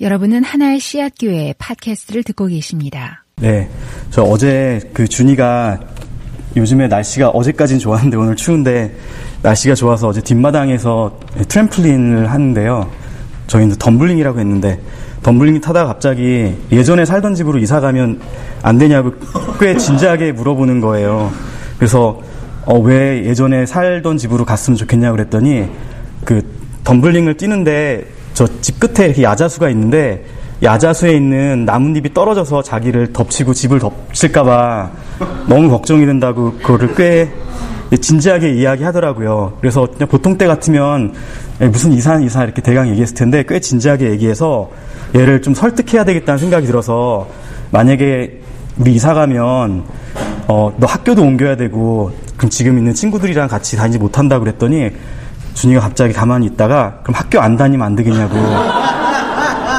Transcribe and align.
여러분은 0.00 0.42
하나의 0.42 0.80
씨앗 0.80 1.12
교회 1.20 1.54
팟캐스트를 1.56 2.24
듣고 2.24 2.46
계십니다. 2.46 3.24
네. 3.36 3.68
저 4.10 4.24
어제 4.24 4.80
그 4.92 5.06
준이가 5.06 5.78
요즘에 6.56 6.88
날씨가 6.88 7.28
어제까진 7.28 7.78
좋았는데 7.78 8.16
오늘 8.16 8.34
추운데 8.34 8.92
날씨가 9.42 9.76
좋아서 9.76 10.08
어제 10.08 10.20
뒷마당에서 10.20 11.20
트램플린을 11.46 12.28
하는데요. 12.28 12.90
저희는 13.46 13.76
덤블링이라고 13.76 14.40
했는데 14.40 14.80
덤블링 15.22 15.60
타다가 15.60 15.86
갑자기 15.86 16.56
예전에 16.72 17.04
살던 17.04 17.36
집으로 17.36 17.60
이사 17.60 17.78
가면 17.78 18.20
안 18.62 18.78
되냐고 18.78 19.12
꽤 19.60 19.76
진지하게 19.76 20.32
물어보는 20.32 20.80
거예요. 20.80 21.30
그래서 21.78 22.20
어, 22.66 22.80
왜 22.80 23.24
예전에 23.26 23.64
살던 23.64 24.18
집으로 24.18 24.44
갔으면 24.44 24.76
좋겠냐고 24.76 25.16
그랬더니 25.16 25.68
그 26.24 26.42
덤블링을 26.82 27.36
뛰는데 27.36 28.06
저 28.34 28.46
집 28.60 28.80
끝에 28.80 29.06
이렇게 29.06 29.22
야자수가 29.22 29.70
있는데 29.70 30.24
야자수에 30.62 31.12
있는 31.12 31.64
나뭇잎이 31.64 32.14
떨어져서 32.14 32.62
자기를 32.62 33.12
덮치고 33.12 33.54
집을 33.54 33.78
덮칠까봐 33.78 34.90
너무 35.48 35.68
걱정이 35.70 36.06
된다고 36.06 36.52
그거를 36.52 36.94
꽤 36.94 37.28
진지하게 38.00 38.54
이야기하더라고요. 38.54 39.58
그래서 39.60 39.86
그냥 39.86 40.08
보통 40.08 40.36
때 40.38 40.46
같으면 40.46 41.12
무슨 41.60 41.92
이사 41.92 42.18
이사 42.18 42.42
이렇게 42.44 42.62
대강 42.62 42.88
얘기했을 42.88 43.14
텐데 43.14 43.44
꽤 43.46 43.60
진지하게 43.60 44.10
얘기해서 44.10 44.70
얘를 45.14 45.42
좀 45.42 45.54
설득해야 45.54 46.04
되겠다는 46.04 46.38
생각이 46.38 46.66
들어서 46.66 47.28
만약에 47.70 48.40
우리 48.78 48.94
이사 48.94 49.14
가면 49.14 49.84
어, 50.48 50.72
너 50.78 50.86
학교도 50.86 51.22
옮겨야 51.22 51.56
되고 51.56 52.10
그럼 52.36 52.50
지금 52.50 52.78
있는 52.78 52.94
친구들이랑 52.94 53.48
같이 53.48 53.76
다니지 53.76 53.98
못한다 53.98 54.38
그랬더니 54.40 54.90
준이가 55.54 55.80
갑자기 55.80 56.12
가만히 56.12 56.46
있다가 56.46 57.00
그럼 57.02 57.14
학교 57.14 57.40
안 57.40 57.56
다니면 57.56 57.86
안 57.86 57.96
되겠냐고. 57.96 58.36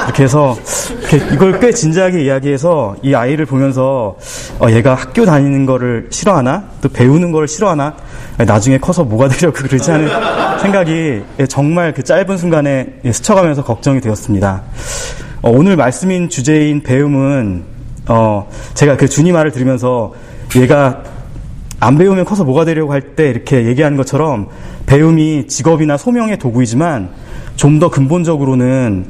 이렇게 0.05 0.23
해서 0.23 0.55
이렇게 0.99 1.17
이걸 1.33 1.59
꽤 1.59 1.71
진지하게 1.71 2.23
이야기해서 2.23 2.95
이 3.01 3.13
아이를 3.13 3.45
보면서 3.45 4.15
어, 4.59 4.69
얘가 4.69 4.93
학교 4.93 5.25
다니는 5.25 5.65
거를 5.65 6.07
싫어하나? 6.11 6.63
또 6.81 6.89
배우는 6.89 7.31
거를 7.31 7.47
싫어하나? 7.47 7.93
나중에 8.37 8.77
커서 8.77 9.03
뭐가 9.03 9.27
되려고 9.27 9.53
그러지 9.53 9.91
않은 9.91 10.59
생각이 10.59 11.21
정말 11.49 11.93
그 11.93 12.03
짧은 12.03 12.37
순간에 12.37 12.99
스쳐가면서 13.11 13.63
걱정이 13.63 13.99
되었습니다. 13.99 14.61
어, 15.41 15.49
오늘 15.49 15.75
말씀인 15.75 16.29
주제인 16.29 16.83
배움은 16.83 17.63
어, 18.07 18.47
제가 18.75 18.97
그 18.97 19.09
준이 19.09 19.31
말을 19.31 19.51
들으면서 19.51 20.13
얘가 20.55 21.01
안 21.79 21.97
배우면 21.97 22.25
커서 22.25 22.43
뭐가 22.43 22.65
되려고 22.65 22.93
할 22.93 23.15
때 23.15 23.29
이렇게 23.29 23.65
얘기하는 23.65 23.97
것처럼 23.97 24.47
배움이 24.85 25.47
직업이나 25.47 25.97
소명의 25.97 26.39
도구이지만 26.39 27.09
좀 27.55 27.79
더 27.79 27.89
근본적으로는 27.89 29.05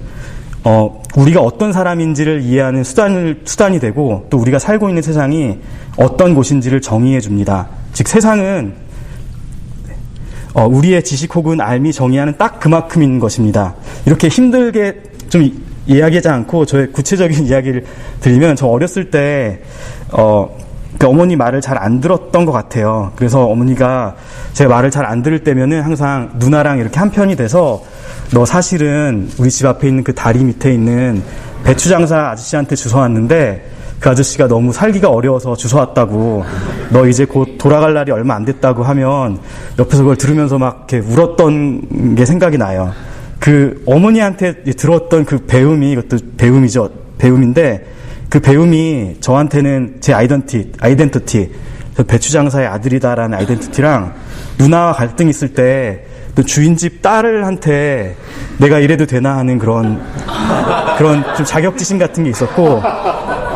어, 0.63 1.03
우리가 1.15 1.41
어떤 1.41 1.71
사람인지를 1.71 2.41
이해하는 2.41 2.83
수단을, 2.83 3.41
수단이 3.45 3.79
되고 3.79 4.25
또 4.31 4.37
우리가 4.39 4.57
살고 4.57 4.89
있는 4.89 5.03
세상이 5.03 5.59
어떤 5.95 6.33
곳인지를 6.33 6.81
정의해 6.81 7.19
줍니다. 7.19 7.69
즉, 7.93 8.07
세상은 8.07 8.73
어, 10.55 10.65
우리의 10.65 11.03
지식 11.03 11.35
혹은 11.35 11.61
알미 11.61 11.93
정의하는 11.93 12.35
딱 12.37 12.59
그만큼인 12.59 13.19
것입니다. 13.19 13.75
이렇게 14.07 14.27
힘들게 14.27 15.03
좀 15.29 15.51
이야기하지 15.85 16.29
않고 16.29 16.65
저의 16.65 16.91
구체적인 16.91 17.45
이야기를 17.47 17.85
드리면 18.21 18.55
저 18.55 18.65
어렸을 18.65 19.11
때, 19.11 19.61
어, 20.11 20.49
그 20.57 20.64
어머니 21.05 21.35
말을 21.35 21.61
잘 21.61 21.77
안 21.77 21.99
들었던 22.01 22.45
것 22.45 22.51
같아요. 22.51 23.11
그래서 23.15 23.45
어머니가 23.45 24.15
제 24.53 24.65
말을 24.67 24.91
잘 24.91 25.05
안 25.05 25.21
들을 25.21 25.43
때면은 25.43 25.81
항상 25.81 26.31
누나랑 26.35 26.79
이렇게 26.79 26.97
한 26.99 27.11
편이 27.11 27.35
돼서 27.35 27.83
너 28.31 28.45
사실은 28.45 29.29
우리 29.37 29.51
집 29.51 29.65
앞에 29.65 29.87
있는 29.87 30.03
그 30.03 30.13
다리 30.13 30.43
밑에 30.43 30.73
있는 30.73 31.21
배추 31.63 31.89
장사 31.89 32.29
아저씨한테 32.29 32.75
주워 32.75 33.01
왔는데 33.01 33.71
그 33.99 34.09
아저씨가 34.09 34.47
너무 34.47 34.71
살기가 34.73 35.09
어려워서 35.09 35.55
주워 35.55 35.81
왔다고 35.81 36.43
너 36.89 37.07
이제 37.07 37.25
곧 37.25 37.57
돌아갈 37.57 37.93
날이 37.93 38.11
얼마 38.11 38.35
안 38.35 38.45
됐다고 38.45 38.83
하면 38.83 39.39
옆에서 39.79 40.03
그걸 40.03 40.15
들으면서 40.17 40.57
막 40.57 40.87
이렇게 40.89 41.07
울었던 41.07 42.15
게 42.15 42.25
생각이 42.25 42.57
나요. 42.57 42.91
그 43.39 43.83
어머니한테 43.85 44.63
들었던 44.63 45.25
그 45.25 45.45
배움이 45.45 45.91
이것도 45.91 46.17
배움이죠. 46.37 46.89
배움인데 47.17 47.85
그 48.29 48.39
배움이 48.39 49.17
저한테는 49.19 49.97
제 50.01 50.13
아이덴티, 50.13 50.73
아이덴티티, 50.79 51.51
배추장사의 52.07 52.67
아들이다라는 52.67 53.37
아이덴티티랑 53.37 54.13
누나와 54.57 54.93
갈등 54.93 55.29
있을 55.29 55.53
때 55.53 56.15
또 56.35 56.43
주인집 56.43 57.01
딸을한테 57.01 58.15
내가 58.59 58.79
이래도 58.79 59.05
되나 59.05 59.37
하는 59.37 59.57
그런 59.57 60.01
그런 60.97 61.23
좀 61.35 61.45
자격지심 61.45 61.97
같은 61.97 62.25
게 62.25 62.29
있었고 62.29 62.81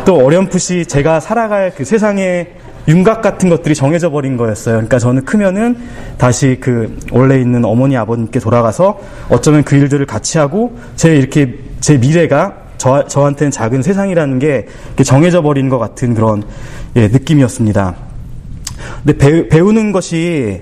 또 0.05 0.25
어렴풋이 0.25 0.85
제가 0.85 1.19
살아갈 1.19 1.73
그 1.75 1.83
세상의 1.83 2.53
윤곽 2.87 3.21
같은 3.21 3.49
것들이 3.49 3.75
정해져 3.75 4.09
버린 4.09 4.37
거였어요. 4.37 4.75
그러니까 4.75 4.97
저는 4.97 5.25
크면은 5.25 5.77
다시 6.17 6.57
그 6.59 6.97
원래 7.11 7.39
있는 7.39 7.65
어머니 7.65 7.95
아버님께 7.97 8.39
돌아가서 8.39 8.99
어쩌면 9.29 9.63
그 9.63 9.75
일들을 9.75 10.05
같이 10.05 10.37
하고 10.37 10.79
제 10.95 11.15
이렇게 11.15 11.55
제 11.81 11.97
미래가 11.97 12.55
저, 12.79 13.05
저한테는 13.05 13.51
작은 13.51 13.83
세상이라는 13.83 14.39
게 14.39 14.65
정해져 15.03 15.43
버리는 15.43 15.69
것 15.69 15.77
같은 15.77 16.15
그런 16.15 16.43
예, 16.95 17.07
느낌이었습니다. 17.09 17.95
근데 19.03 19.47
배우, 19.49 19.71
는 19.73 19.91
것이 19.91 20.61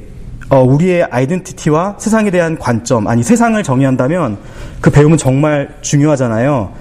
어, 0.50 0.62
우리의 0.64 1.04
아이덴티티와 1.04 1.98
세상에 2.00 2.32
대한 2.32 2.58
관점, 2.58 3.08
아니 3.08 3.22
세상을 3.22 3.62
정의한다면 3.62 4.38
그 4.82 4.90
배움은 4.90 5.18
정말 5.18 5.76
중요하잖아요. 5.82 6.72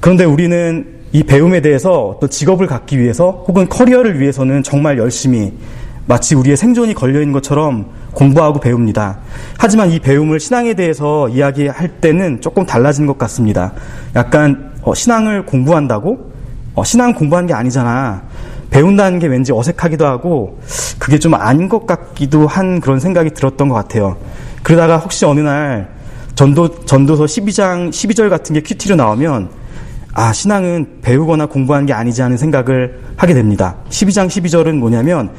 그런데 0.00 0.24
우리는 0.24 0.86
이 1.12 1.22
배움에 1.22 1.60
대해서 1.60 2.18
또 2.20 2.26
직업을 2.26 2.66
갖기 2.66 2.98
위해서 2.98 3.44
혹은 3.46 3.68
커리어를 3.68 4.18
위해서는 4.20 4.62
정말 4.62 4.98
열심히 4.98 5.52
마치 6.06 6.34
우리의 6.34 6.56
생존이 6.56 6.94
걸려있는 6.94 7.32
것처럼 7.32 7.86
공부하고 8.12 8.60
배웁니다. 8.60 9.18
하지만 9.58 9.90
이 9.90 9.98
배움을 9.98 10.40
신앙에 10.40 10.74
대해서 10.74 11.28
이야기할 11.28 11.88
때는 12.00 12.40
조금 12.40 12.66
달라진 12.66 13.06
것 13.06 13.18
같습니다. 13.18 13.72
약간 14.16 14.72
어, 14.82 14.94
신앙을 14.94 15.46
공부한다고? 15.46 16.30
어, 16.74 16.84
신앙 16.84 17.12
공부하는 17.12 17.46
게 17.46 17.54
아니잖아. 17.54 18.22
배운다는 18.70 19.18
게 19.18 19.26
왠지 19.26 19.52
어색하기도 19.52 20.06
하고 20.06 20.60
그게 20.98 21.18
좀 21.18 21.34
아닌 21.34 21.68
것 21.68 21.86
같기도 21.86 22.46
한 22.46 22.80
그런 22.80 23.00
생각이 23.00 23.30
들었던 23.30 23.68
것 23.68 23.74
같아요. 23.74 24.16
그러다가 24.62 24.98
혹시 24.98 25.24
어느 25.24 25.40
날 25.40 25.88
전도, 26.34 26.84
전도서 26.84 27.24
12장, 27.24 27.90
12절 27.90 28.30
같은 28.30 28.54
게 28.54 28.62
큐티로 28.62 28.96
나오면 28.96 29.50
아, 30.12 30.32
신앙은 30.32 31.00
배우거나 31.02 31.46
공부하는 31.46 31.86
게 31.86 31.92
아니지 31.92 32.22
하는 32.22 32.36
생각을 32.36 33.00
하게 33.16 33.34
됩니다. 33.34 33.76
12장 33.90 34.26
12절은 34.26 34.76
뭐냐면 34.76 35.30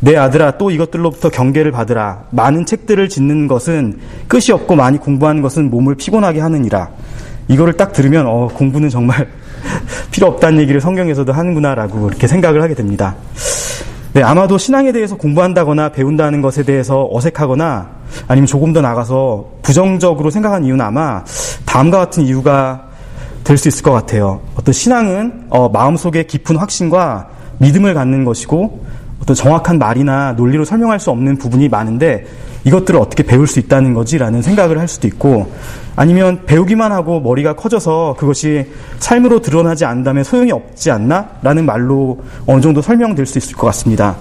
내 0.00 0.16
아들아 0.16 0.58
또 0.58 0.70
이것들로부터 0.70 1.30
경계를 1.30 1.72
받으라. 1.72 2.24
많은 2.30 2.66
책들을 2.66 3.08
짓는 3.08 3.48
것은 3.48 3.98
끝이 4.28 4.52
없고 4.52 4.76
많이 4.76 4.98
공부하는 4.98 5.42
것은 5.42 5.70
몸을 5.70 5.94
피곤하게 5.94 6.40
하느니라. 6.40 6.90
이거를 7.48 7.74
딱 7.74 7.92
들으면 7.92 8.26
어, 8.26 8.48
공부는 8.48 8.88
정말 8.88 9.28
필요 10.10 10.28
없다는 10.28 10.60
얘기를 10.60 10.80
성경에서도 10.80 11.32
하는구나라고 11.32 12.08
이렇게 12.08 12.26
생각을 12.26 12.62
하게 12.62 12.74
됩니다. 12.74 13.14
네, 14.12 14.22
아마도 14.22 14.58
신앙에 14.58 14.92
대해서 14.92 15.16
공부한다거나 15.16 15.90
배운다는 15.90 16.40
것에 16.40 16.62
대해서 16.62 17.08
어색하거나 17.12 17.90
아니면 18.28 18.46
조금 18.46 18.72
더 18.72 18.80
나가서 18.80 19.46
부정적으로 19.62 20.30
생각한 20.30 20.64
이유는 20.64 20.84
아마 20.84 21.22
다음과 21.66 21.98
같은 21.98 22.24
이유가 22.24 22.86
될 23.46 23.56
수 23.56 23.68
있을 23.68 23.84
것 23.84 23.92
같아요. 23.92 24.40
어떤 24.56 24.72
신앙은 24.72 25.46
어, 25.50 25.68
마음속에 25.68 26.24
깊은 26.24 26.56
확신과 26.56 27.28
믿음을 27.58 27.94
갖는 27.94 28.24
것이고 28.24 28.85
어떤 29.26 29.34
정확한 29.34 29.80
말이나 29.80 30.34
논리로 30.34 30.64
설명할 30.64 31.00
수 31.00 31.10
없는 31.10 31.36
부분이 31.36 31.68
많은데 31.68 32.24
이것들을 32.62 33.00
어떻게 33.00 33.24
배울 33.24 33.48
수 33.48 33.58
있다는 33.58 33.92
거지라는 33.92 34.40
생각을 34.40 34.78
할 34.78 34.86
수도 34.86 35.08
있고 35.08 35.50
아니면 35.96 36.42
배우기만 36.46 36.92
하고 36.92 37.18
머리가 37.20 37.56
커져서 37.56 38.14
그것이 38.18 38.66
삶으로 39.00 39.40
드러나지 39.40 39.84
않다면 39.84 40.22
소용이 40.22 40.52
없지 40.52 40.92
않나? 40.92 41.28
라는 41.42 41.66
말로 41.66 42.20
어느 42.46 42.60
정도 42.60 42.80
설명될 42.80 43.26
수 43.26 43.38
있을 43.38 43.56
것 43.56 43.66
같습니다. 43.66 44.14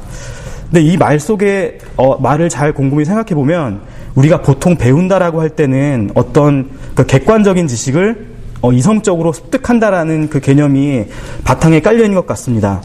근데 0.72 0.82
이 0.82 0.98
말 0.98 1.20
속에 1.20 1.78
어, 1.98 2.18
말을 2.20 2.50
잘 2.50 2.74
곰곰이 2.74 3.06
생각해 3.06 3.36
보면 3.36 3.82
우리가 4.16 4.42
보통 4.42 4.76
배운다라고 4.76 5.40
할 5.40 5.52
때는 5.52 6.10
어떤 6.16 6.72
그 6.96 7.06
객관적인 7.06 7.68
지식을 7.68 8.35
어, 8.66 8.74
이성적으로 8.74 9.32
습득한다라는 9.32 10.30
그 10.30 10.40
개념이 10.40 11.06
바탕에 11.44 11.82
깔려 11.82 12.04
있는 12.04 12.16
것 12.16 12.26
같습니다. 12.26 12.82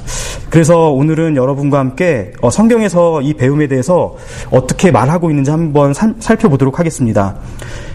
그래서 0.50 0.90
오늘은 0.90 1.36
여러분과 1.36 1.78
함께 1.78 2.32
어, 2.42 2.50
성경에서 2.50 3.22
이 3.22 3.32
배움에 3.32 3.66
대해서 3.66 4.14
어떻게 4.50 4.90
말하고 4.90 5.30
있는지 5.30 5.50
한번 5.50 5.94
살, 5.94 6.14
살펴보도록 6.18 6.78
하겠습니다. 6.78 7.36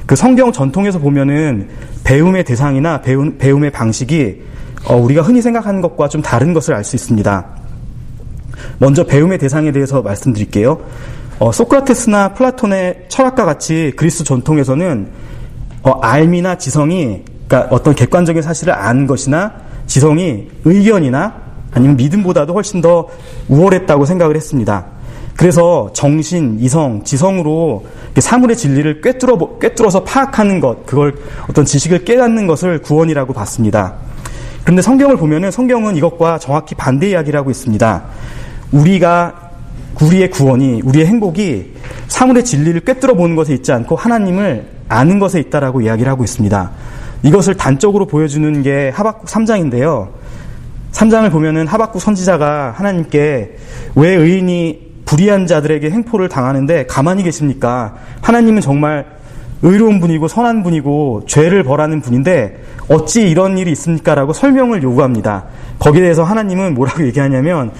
그 0.08 0.16
성경 0.16 0.52
전통에서 0.52 0.98
보면은 0.98 1.70
배움의 2.04 2.44
대상이나 2.46 3.02
배움, 3.02 3.38
배움의 3.38 3.72
방식이 3.72 4.42
어, 4.88 4.96
우리가 4.96 5.22
흔히 5.22 5.44
생각하는 5.44 5.82
것과 5.82 6.08
좀 6.10 6.24
다른 6.24 6.54
것을 6.54 6.74
알 6.74 6.84
수 6.84 6.96
있습니다. 6.96 7.46
먼저 8.80 9.04
배움의 9.04 9.38
대상에 9.38 9.72
대해서 9.72 10.02
말씀드릴게요. 10.02 10.82
어, 11.38 11.52
소크라테스나 11.52 12.34
플라톤의 12.34 13.06
철학과 13.10 13.46
같이 13.46 13.94
그리스 13.96 14.24
전통에서는 14.24 15.08
어, 15.84 15.92
알미나 16.02 16.58
지성이 16.58 17.24
그러니까 17.47 17.74
어떤 17.75 17.95
객관적인 17.95 18.42
사실을 18.42 18.74
아는 18.74 19.07
것이나 19.07 19.53
지성이 19.88 20.47
의견이나 20.63 21.33
아니면 21.71 21.97
믿음보다도 21.97 22.53
훨씬 22.53 22.81
더 22.81 23.07
우월했다고 23.50 24.06
생각을 24.06 24.36
했습니다. 24.36 24.86
그래서 25.36 25.89
정신, 25.94 26.57
이성, 26.59 27.03
지성으로 27.03 27.86
사물의 28.18 28.56
진리를 28.56 29.01
꿰뚫어, 29.01 29.59
꿰뚫어서 29.59 30.03
파악하는 30.03 30.62
것, 30.62 30.86
그걸 30.86 31.15
어떤 31.50 31.65
지식을 31.65 32.06
깨닫는 32.06 32.47
것을 32.47 32.81
구원이라고 32.81 33.33
봤습니다. 33.33 33.95
그런데 34.63 34.81
성경을 34.81 35.18
보면은 35.18 35.51
성경은 35.51 35.98
이것과 35.98 36.39
정확히 36.39 36.74
반대 36.74 37.09
이야기를 37.09 37.38
하고 37.38 37.51
있습니다. 37.51 38.03
우리가 38.71 39.51
우리의 40.01 40.30
구원이 40.30 40.81
우리의 40.83 41.06
행복이 41.06 41.74
사물의 42.07 42.44
진리를 42.44 42.81
꿰뚫어 42.81 43.13
보는 43.13 43.36
것에 43.36 43.53
있지 43.53 43.71
않고 43.71 43.95
하나님을 43.95 44.68
아는 44.88 45.19
것에 45.19 45.39
있다라고 45.39 45.81
이야기를 45.81 46.12
하고 46.12 46.24
있습니다. 46.24 46.71
이것을 47.25 47.56
단적으로 47.56 48.06
보여주는 48.06 48.62
게 48.62 48.92
하박국 48.94 49.27
3장인데요. 49.27 50.10
3장을 50.92 51.30
보면은 51.31 51.66
하박국 51.66 52.00
선지자가 52.00 52.75
하나님께 52.77 53.57
왜 53.95 54.10
의인이 54.10 54.86
불의한 55.06 55.48
자들에게 55.48 55.89
행포를 55.89 56.30
당하는데 56.30 56.86
가만히 56.86 57.24
계십니까? 57.24 57.95
하나님은 58.22 58.62
정말 58.62 59.06
의로운 59.63 60.00
분이고 60.00 60.27
선한 60.27 60.62
분이고 60.62 61.24
죄를 61.27 61.63
벌하는 61.63 62.00
분인데 62.00 62.62
어찌 62.89 63.27
이런 63.27 63.57
일이 63.57 63.72
있습니까? 63.72 64.13
라고 64.13 64.31
설명을 64.31 64.83
요구합니다. 64.83 65.45
거기에 65.80 66.01
대해서 66.01 66.24
하나님은 66.24 66.75
뭐라고 66.75 67.06
얘기하냐면 67.07 67.72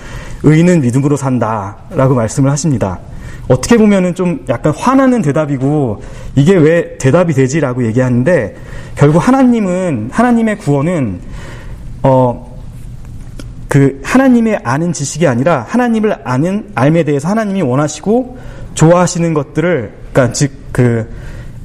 의인은 0.42 0.82
믿음으로 0.82 1.16
산다 1.16 1.78
라고 1.92 2.16
말씀을 2.16 2.50
하십니다. 2.50 3.00
어떻게 3.48 3.78
보면은 3.78 4.16
좀 4.16 4.44
약간 4.50 4.74
화나는 4.76 5.22
대답이고 5.22 6.02
이게 6.36 6.56
왜 6.56 6.98
대답이 6.98 7.34
되지라고 7.34 7.86
얘기하는데 7.86 8.56
결국 8.96 9.20
하나님은 9.20 10.10
하나님의 10.12 10.58
구원은 10.58 11.20
어 12.04 12.56
그 13.76 14.00
하나님의 14.06 14.62
아는 14.64 14.94
지식이 14.94 15.28
아니라 15.28 15.66
하나님을 15.68 16.20
아는 16.24 16.70
알에 16.76 17.04
대해서 17.04 17.28
하나님이 17.28 17.62
원하시고 17.62 18.38
좋아하시는 18.74 19.34
것들을 19.34 19.92
그러니까 20.14 20.32
즉그 20.32 21.10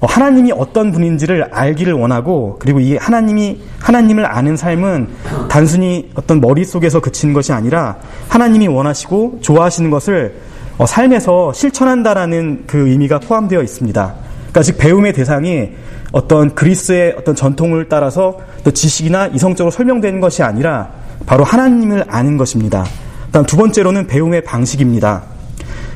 어, 0.00 0.06
하나님이 0.06 0.50
어떤 0.50 0.90
분인지를 0.90 1.50
알기를 1.52 1.92
원하고 1.92 2.56
그리고 2.58 2.80
이 2.80 2.96
하나님이 2.96 3.60
하나님을 3.78 4.26
아는 4.26 4.56
삶은 4.56 5.06
단순히 5.48 6.10
어떤 6.16 6.40
머릿속에서 6.40 6.98
그치는 6.98 7.32
것이 7.32 7.52
아니라 7.52 7.98
하나님이 8.28 8.66
원하시고 8.66 9.38
좋아하시는 9.42 9.88
것을 9.90 10.34
어, 10.80 10.86
삶에서 10.86 11.52
실천한다라는 11.52 12.64
그 12.66 12.88
의미가 12.88 13.18
포함되어 13.18 13.62
있습니다. 13.62 14.14
그러니까 14.38 14.62
즉 14.62 14.78
배움의 14.78 15.12
대상이 15.12 15.72
어떤 16.10 16.54
그리스의 16.54 17.16
어떤 17.18 17.34
전통을 17.34 17.90
따라서 17.90 18.38
또 18.64 18.70
지식이나 18.70 19.26
이성적으로 19.26 19.70
설명되는 19.70 20.20
것이 20.20 20.42
아니라 20.42 20.88
바로 21.26 21.44
하나님을 21.44 22.06
아는 22.08 22.38
것입니다. 22.38 22.86
다음 23.30 23.44
두 23.44 23.58
번째로는 23.58 24.06
배움의 24.06 24.42
방식입니다. 24.44 25.24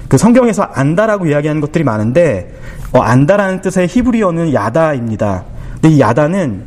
그 0.07 0.19
성경에서 0.19 0.65
안다라고 0.65 1.29
이야기하는 1.29 1.63
것들이 1.63 1.83
많은데 1.83 2.55
어, 2.93 3.01
안다라는 3.01 3.63
뜻의 3.63 3.89
히브리어는 3.89 4.53
야다입니다. 4.53 5.45
근데 5.81 5.97
이 5.97 6.01
야다는 6.01 6.63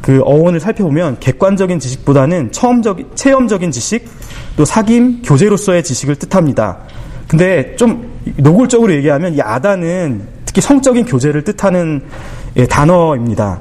그 0.00 0.20
어원을 0.24 0.58
살펴보면 0.58 1.18
객관적인 1.20 1.78
지식보다는 1.78 2.50
처음적 2.50 3.14
체험적인 3.14 3.70
지식, 3.70 4.08
또 4.56 4.64
사귐, 4.64 5.20
교제로서의 5.24 5.84
지식을 5.84 6.16
뜻합니다. 6.16 6.78
근데 7.32 7.74
좀 7.76 8.10
노골적으로 8.36 8.92
얘기하면 8.92 9.32
이 9.32 9.40
아다는 9.40 10.20
특히 10.44 10.60
성적인 10.60 11.06
교제를 11.06 11.44
뜻하는 11.44 12.02
예, 12.56 12.66
단어입니다. 12.66 13.58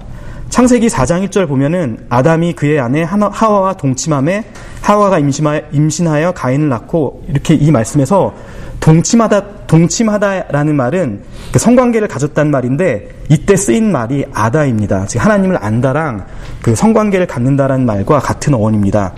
창세기 0.49 0.87
4장 0.87 1.25
1절 1.25 1.47
보면은 1.47 1.97
아담이 2.09 2.51
그의 2.51 2.81
아내 2.81 3.01
하와와 3.07 3.75
동침함에 3.77 4.43
하와가 4.81 5.19
임신하여 5.19 6.33
가인을 6.33 6.67
낳고 6.67 7.23
이렇게 7.29 7.53
이 7.53 7.71
말씀에서 7.71 8.35
동침하다, 8.81 9.67
동침하다라는 9.67 10.75
말은 10.75 11.21
그 11.53 11.59
성관계를 11.59 12.09
가졌단 12.09 12.51
말인데 12.51 13.07
이때 13.29 13.55
쓰인 13.55 13.89
말이 13.89 14.25
아다입니다. 14.33 15.05
즉 15.05 15.23
하나님을 15.23 15.63
안다랑 15.63 16.25
그 16.61 16.75
성관계를 16.75 17.25
갖는다라는 17.25 17.85
말과 17.85 18.19
같은 18.19 18.53
어원입니다. 18.53 19.13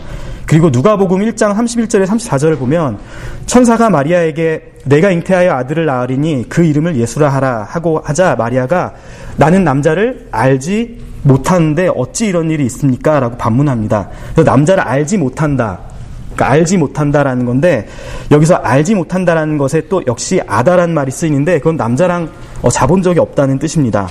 그리고 0.46 0.70
누가복음 0.70 1.22
1장 1.22 1.56
31절에 1.56 2.06
34절을 2.06 2.60
보면 2.60 3.00
천사가 3.46 3.90
마리아에게 3.90 4.74
내가 4.86 5.12
잉태하여 5.12 5.54
아들을 5.54 5.86
낳으리니 5.86 6.48
그 6.50 6.64
이름을 6.64 6.98
예수라 6.98 7.30
하라 7.30 7.64
하고 7.70 8.02
하자 8.04 8.36
마리아가 8.36 8.94
나는 9.38 9.64
남자를 9.64 10.28
알지 10.32 11.00
못하는데 11.24 11.90
어찌 11.96 12.28
이런 12.28 12.52
일이 12.52 12.66
있습니까? 12.66 13.20
라고 13.20 13.38
반문합니다. 13.38 14.10
그래서 14.34 14.50
남자를 14.50 14.84
알지 14.84 15.18
못한다. 15.18 15.80
그러니까 16.34 16.50
알지 16.50 16.78
못한다라는 16.78 17.46
건데 17.46 17.88
여기서 18.32 18.56
알지 18.56 18.96
못한다라는 18.96 19.58
것에 19.58 19.88
또 19.88 20.04
역시 20.08 20.42
아다라는 20.46 20.94
말이 20.94 21.12
쓰이는데 21.12 21.60
그건 21.60 21.78
남자랑 21.78 22.30
어, 22.62 22.70
자본 22.70 23.02
적이 23.02 23.20
없다는 23.20 23.60
뜻입니다. 23.60 24.10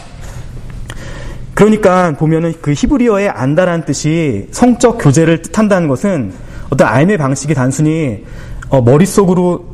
그러니까 1.62 2.10
보면은 2.18 2.54
그 2.60 2.72
히브리어의 2.72 3.28
안다라는 3.28 3.84
뜻이 3.84 4.48
성적 4.50 4.98
교제를 4.98 5.42
뜻한다는 5.42 5.86
것은 5.86 6.32
어떤 6.70 6.88
알의 6.88 7.16
방식이 7.18 7.54
단순히 7.54 8.24
어, 8.68 8.82
머릿속으로 8.82 9.64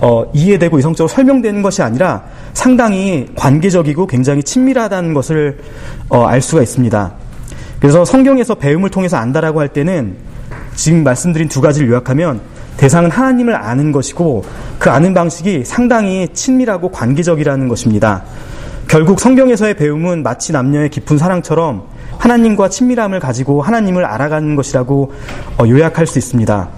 어, 0.00 0.28
이해되고 0.34 0.80
이성적으로 0.80 1.06
설명되는 1.06 1.62
것이 1.62 1.80
아니라 1.80 2.24
상당히 2.54 3.28
관계적이고 3.36 4.08
굉장히 4.08 4.42
친밀하다는 4.42 5.14
것을 5.14 5.60
어, 6.08 6.24
알 6.24 6.40
수가 6.40 6.60
있습니다. 6.60 7.12
그래서 7.78 8.04
성경에서 8.04 8.56
배움을 8.56 8.90
통해서 8.90 9.16
안다라고 9.16 9.60
할 9.60 9.68
때는 9.68 10.16
지금 10.74 11.04
말씀드린 11.04 11.46
두 11.46 11.60
가지를 11.60 11.88
요약하면 11.88 12.40
대상은 12.78 13.12
하나님을 13.12 13.54
아는 13.54 13.92
것이고 13.92 14.44
그 14.80 14.90
아는 14.90 15.14
방식이 15.14 15.64
상당히 15.64 16.26
친밀하고 16.32 16.90
관계적이라는 16.90 17.68
것입니다. 17.68 18.24
결국 18.92 19.20
성경에서의 19.20 19.72
배움은 19.72 20.22
마치 20.22 20.52
남녀의 20.52 20.90
깊은 20.90 21.16
사랑처럼 21.16 21.84
하나님과 22.18 22.68
친밀함을 22.68 23.20
가지고 23.20 23.62
하나님을 23.62 24.04
알아가는 24.04 24.54
것이라고 24.54 25.12
어, 25.56 25.66
요약할 25.66 26.06
수 26.06 26.18
있습니다. 26.18 26.68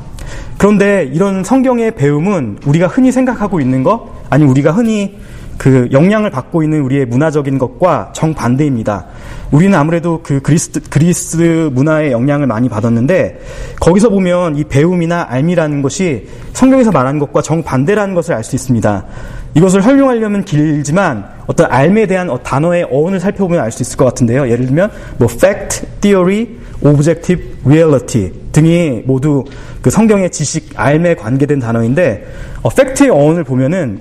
그런데 0.57 1.11
이런 1.13 1.43
성경의 1.43 1.97
배움은 1.97 2.59
우리가 2.67 2.87
흔히 2.87 3.11
생각하고 3.11 3.61
있는 3.61 3.83
것, 3.83 4.13
아니 4.31 4.45
우리가 4.45 4.71
흔히 4.71 5.19
그 5.59 5.89
영향을 5.91 6.31
받고 6.31 6.63
있는 6.63 6.83
우리의 6.83 7.07
문화적인 7.07 7.59
것과 7.59 8.13
정반대입니다. 8.15 9.07
우리는 9.51 9.77
아무래도 9.77 10.21
그 10.23 10.41
그리스, 10.41 10.71
그리스 10.89 11.69
문화의 11.73 12.13
영향을 12.13 12.47
많이 12.47 12.69
받았는데 12.69 13.41
거기서 13.81 14.11
보면 14.11 14.55
이 14.55 14.63
배움이나 14.63 15.27
알미라는 15.29 15.83
것이 15.83 16.29
성경에서 16.53 16.93
말하는 16.93 17.19
것과 17.19 17.43
정반대라는 17.43 18.15
것을 18.15 18.35
알 18.35 18.45
수 18.45 18.55
있습니다. 18.55 19.05
이것을 19.55 19.83
설명하려면 19.83 20.45
길지만 20.45 21.25
어떤 21.47 21.71
알에 21.71 22.07
대한 22.07 22.29
어, 22.31 22.43
단어의 22.43 22.85
어원을 22.85 23.21
살펴보면 23.21 23.63
알 23.63 23.71
수 23.71 23.83
있을 23.83 23.97
것 23.97 24.05
같은데요. 24.07 24.49
예를 24.51 24.67
들면 24.67 24.91
뭐 25.19 25.29
fact, 25.31 25.87
theory, 26.01 26.47
objective, 26.83 27.43
reality 27.65 28.33
등이 28.53 29.03
모두 29.07 29.45
그 29.83 29.91
성경의 29.91 30.31
지식, 30.31 30.71
알에 30.77 31.15
관계된 31.15 31.59
단어인데 31.61 32.27
어, 32.63 32.69
팩트의 32.69 33.11
어원을 33.11 33.45
보면은 33.45 34.01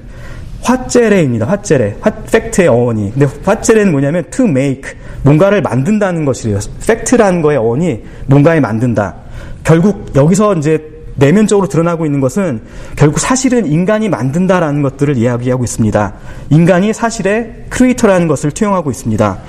facere입니다. 0.61 1.45
facere. 1.45 1.97
화, 1.99 2.09
fact의 2.09 2.69
어원이. 2.69 3.11
근데 3.11 3.27
facere는 3.43 3.91
뭐냐면 3.91 4.23
to 4.31 4.45
make. 4.45 4.93
뭔가를 5.23 5.61
만든다는 5.61 6.25
것이래요. 6.25 6.59
fact라는 6.87 7.41
거의 7.41 7.57
어원이 7.57 8.01
뭔가에 8.27 8.59
만든다. 8.59 9.15
결국 9.63 10.11
여기서 10.15 10.55
이제 10.55 10.92
내면적으로 11.15 11.67
드러나고 11.67 12.05
있는 12.05 12.19
것은 12.19 12.61
결국 12.95 13.19
사실은 13.19 13.65
인간이 13.65 14.09
만든다라는 14.09 14.81
것들을 14.81 15.17
이야기하고 15.17 15.63
있습니다. 15.63 16.13
인간이 16.49 16.93
사실의 16.93 17.65
creator라는 17.69 18.27
것을 18.27 18.51
투영하고 18.51 18.91
있습니다. 18.91 19.39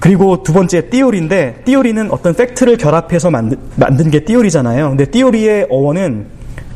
그리고 0.00 0.42
두 0.42 0.52
번째 0.52 0.90
theory인데 0.90 1.62
theory는 1.64 2.10
어떤 2.10 2.34
fact를 2.34 2.76
결합해서 2.76 3.30
만든, 3.30 3.56
만든 3.76 4.10
게 4.10 4.20
theory잖아요. 4.24 4.90
근데 4.90 5.06
theory의 5.06 5.68
어원은 5.70 6.26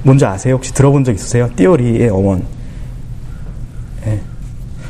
뭔지 0.02 0.24
아세요? 0.24 0.54
혹시 0.54 0.72
들어본 0.72 1.04
적 1.04 1.14
있으세요? 1.14 1.50
띠오리의 1.54 2.08
어원. 2.08 2.44
네. 4.04 4.20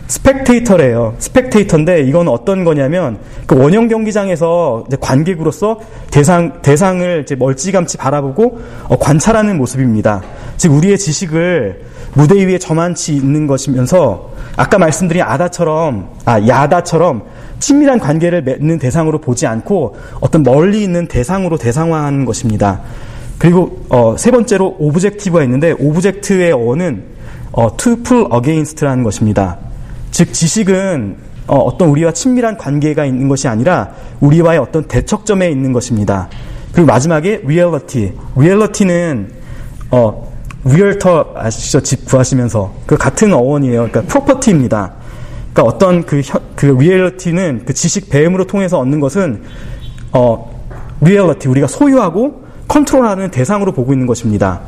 스펙테이터래요. 0.08 1.14
스펙테이터인데 1.18 2.00
이건 2.02 2.28
어떤 2.28 2.64
거냐면 2.64 3.18
그 3.46 3.56
원형 3.56 3.88
경기장에서 3.88 4.84
관객으로서 5.00 5.80
대상 6.10 6.60
대상을 6.62 7.22
이제 7.22 7.36
멀찌감치 7.36 7.98
바라보고 7.98 8.58
어, 8.88 8.98
관찰하는 8.98 9.58
모습입니다. 9.58 10.22
즉 10.56 10.72
우리의 10.72 10.98
지식을 10.98 11.82
무대 12.14 12.46
위에 12.46 12.58
저만치 12.58 13.14
있는 13.14 13.46
것이면서 13.46 14.32
아까 14.56 14.78
말씀드린 14.78 15.22
아다처럼 15.22 16.08
아 16.24 16.46
야다처럼 16.46 17.22
친밀한 17.60 17.98
관계를 17.98 18.42
맺는 18.42 18.78
대상으로 18.78 19.20
보지 19.20 19.46
않고 19.46 19.96
어떤 20.20 20.42
멀리 20.42 20.82
있는 20.82 21.06
대상으로 21.06 21.58
대상화하는 21.58 22.24
것입니다. 22.24 22.80
그리고 23.36 23.84
어, 23.90 24.16
세 24.16 24.30
번째로 24.30 24.74
objective가 24.78 25.44
있는데 25.44 25.74
object의 25.78 26.52
어는 26.52 27.04
어, 27.52 27.76
to 27.76 27.96
put 28.02 28.26
against라는 28.32 29.04
것입니다. 29.04 29.67
즉 30.10 30.32
지식은 30.32 31.16
어, 31.46 31.76
떤 31.78 31.88
우리와 31.88 32.12
친밀한 32.12 32.56
관계가 32.56 33.04
있는 33.06 33.28
것이 33.28 33.48
아니라 33.48 33.90
우리와의 34.20 34.58
어떤 34.58 34.84
대척점에 34.84 35.50
있는 35.50 35.72
것입니다. 35.72 36.28
그리고 36.72 36.86
마지막에 36.86 37.40
reality. 37.44 38.12
reality는 38.36 39.32
어, 39.90 40.30
realtor 40.64 41.32
아시죠? 41.34 41.80
집 41.80 42.04
구하시면서 42.04 42.74
그 42.86 42.96
같은 42.96 43.32
어원이에요. 43.32 43.88
그러니까 43.88 44.02
property입니다. 44.02 44.92
그러니까 45.52 45.62
어떤 45.62 46.04
그, 46.04 46.20
그 46.54 46.66
reality는 46.66 47.62
그 47.64 47.72
지식 47.72 48.10
배움으로 48.10 48.46
통해서 48.46 48.78
얻는 48.78 49.00
것은 49.00 49.42
어, 50.12 50.62
리얼리티 51.00 51.48
우리가 51.48 51.66
소유하고 51.66 52.44
컨트롤하는 52.68 53.30
대상으로 53.30 53.72
보고 53.72 53.92
있는 53.92 54.06
것입니다. 54.06 54.60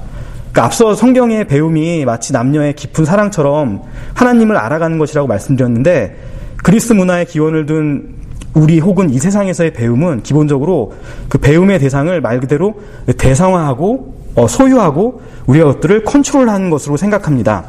그러니까 0.50 0.64
앞서 0.64 0.94
성경의 0.94 1.46
배움이 1.46 2.04
마치 2.04 2.32
남녀의 2.32 2.74
깊은 2.74 3.04
사랑처럼 3.04 3.82
하나님을 4.14 4.56
알아가는 4.56 4.98
것이라고 4.98 5.28
말씀드렸는데 5.28 6.16
그리스 6.56 6.92
문화의 6.92 7.26
기원을 7.26 7.66
둔 7.66 8.20
우리 8.52 8.80
혹은 8.80 9.10
이 9.10 9.18
세상에서의 9.18 9.72
배움은 9.72 10.24
기본적으로 10.24 10.92
그 11.28 11.38
배움의 11.38 11.78
대상을 11.78 12.20
말 12.20 12.40
그대로 12.40 12.74
대상화하고 13.16 14.20
어, 14.34 14.46
소유하고 14.48 15.22
우리가 15.46 15.66
것들을 15.66 16.04
컨트롤하는 16.04 16.70
것으로 16.70 16.96
생각합니다. 16.96 17.64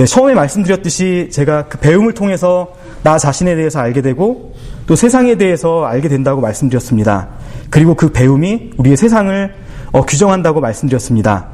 예, 0.00 0.04
처음에 0.04 0.34
말씀드렸듯이 0.34 1.28
제가 1.32 1.66
그 1.68 1.78
배움을 1.78 2.12
통해서 2.12 2.74
나 3.02 3.16
자신에 3.16 3.54
대해서 3.54 3.80
알게 3.80 4.02
되고 4.02 4.54
또 4.86 4.96
세상에 4.96 5.36
대해서 5.36 5.84
알게 5.84 6.08
된다고 6.08 6.40
말씀드렸습니다. 6.40 7.28
그리고 7.70 7.94
그 7.94 8.10
배움이 8.10 8.72
우리의 8.76 8.96
세상을 8.96 9.63
어, 9.94 10.02
규정한다고 10.04 10.60
말씀드렸습니다. 10.60 11.46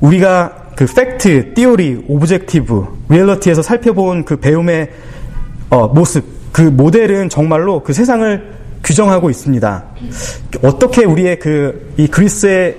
우리가 0.00 0.52
그 0.76 0.84
fact, 0.84 1.54
theory, 1.54 2.04
objective, 2.06 2.86
reality에서 3.08 3.62
살펴본 3.62 4.26
그 4.26 4.36
배움의 4.36 4.90
어, 5.70 5.88
모습, 5.88 6.52
그 6.52 6.60
모델은 6.60 7.30
정말로 7.30 7.82
그 7.82 7.94
세상을 7.94 8.54
규정하고 8.84 9.30
있습니다. 9.30 9.84
어떻게 10.62 11.04
우리의 11.04 11.38
그 11.38 11.86
이 11.96 12.06
그리스의 12.06 12.76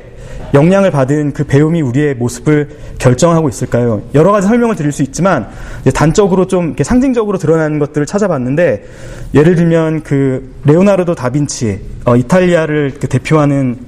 영향을 0.53 0.91
받은 0.91 1.33
그 1.33 1.43
배움이 1.43 1.81
우리의 1.81 2.15
모습을 2.15 2.69
결정하고 2.99 3.49
있을까요? 3.49 4.03
여러 4.13 4.31
가지 4.31 4.47
설명을 4.47 4.75
드릴 4.75 4.91
수 4.91 5.01
있지만 5.01 5.49
단적으로 5.93 6.45
좀 6.45 6.75
상징적으로 6.79 7.39
드러나는 7.39 7.79
것들을 7.79 8.05
찾아봤는데 8.05 8.85
예를 9.33 9.55
들면 9.55 10.03
그 10.03 10.53
레오나르도 10.63 11.15
다빈치 11.15 11.81
어, 12.05 12.15
이탈리아를 12.15 12.93
그 12.99 13.07
대표하는 13.07 13.86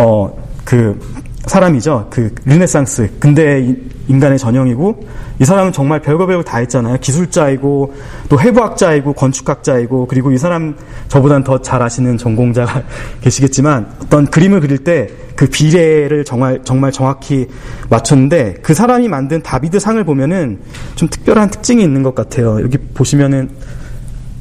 어, 0.00 0.32
그 0.64 0.98
사람이죠. 1.46 2.08
그 2.10 2.34
르네상스 2.44 3.18
근대 3.18 3.74
인간의 4.08 4.38
전형이고 4.38 5.06
이 5.40 5.44
사람은 5.44 5.72
정말 5.72 6.00
별거 6.00 6.26
별거 6.26 6.42
다 6.42 6.58
했잖아요. 6.58 6.98
기술자이고 7.00 7.94
또 8.28 8.40
해부학자이고 8.40 9.14
건축학자이고 9.14 10.06
그리고 10.06 10.32
이 10.32 10.38
사람 10.38 10.76
저보단 11.08 11.44
더 11.44 11.58
잘 11.58 11.82
아시는 11.82 12.18
전공자가 12.18 12.82
계시겠지만 13.22 13.86
어떤 14.02 14.26
그림을 14.26 14.60
그릴 14.60 14.78
때 14.78 15.08
그 15.40 15.46
비례를 15.46 16.22
정말 16.26 16.60
정말 16.64 16.92
정확히 16.92 17.48
맞췄는데 17.88 18.56
그 18.60 18.74
사람이 18.74 19.08
만든 19.08 19.42
다비드 19.42 19.80
상을 19.80 20.04
보면은 20.04 20.60
좀 20.96 21.08
특별한 21.08 21.48
특징이 21.48 21.82
있는 21.82 22.02
것 22.02 22.14
같아요. 22.14 22.60
여기 22.60 22.76
보시면은 22.76 23.48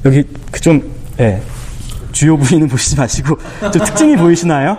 여기 0.03 0.25
그좀 0.51 0.83
예, 1.21 1.41
주요 2.11 2.37
부위는 2.37 2.67
보시지 2.69 2.97
마시고 2.97 3.37
좀 3.71 3.85
특징이 3.85 4.17
보이시나요? 4.17 4.77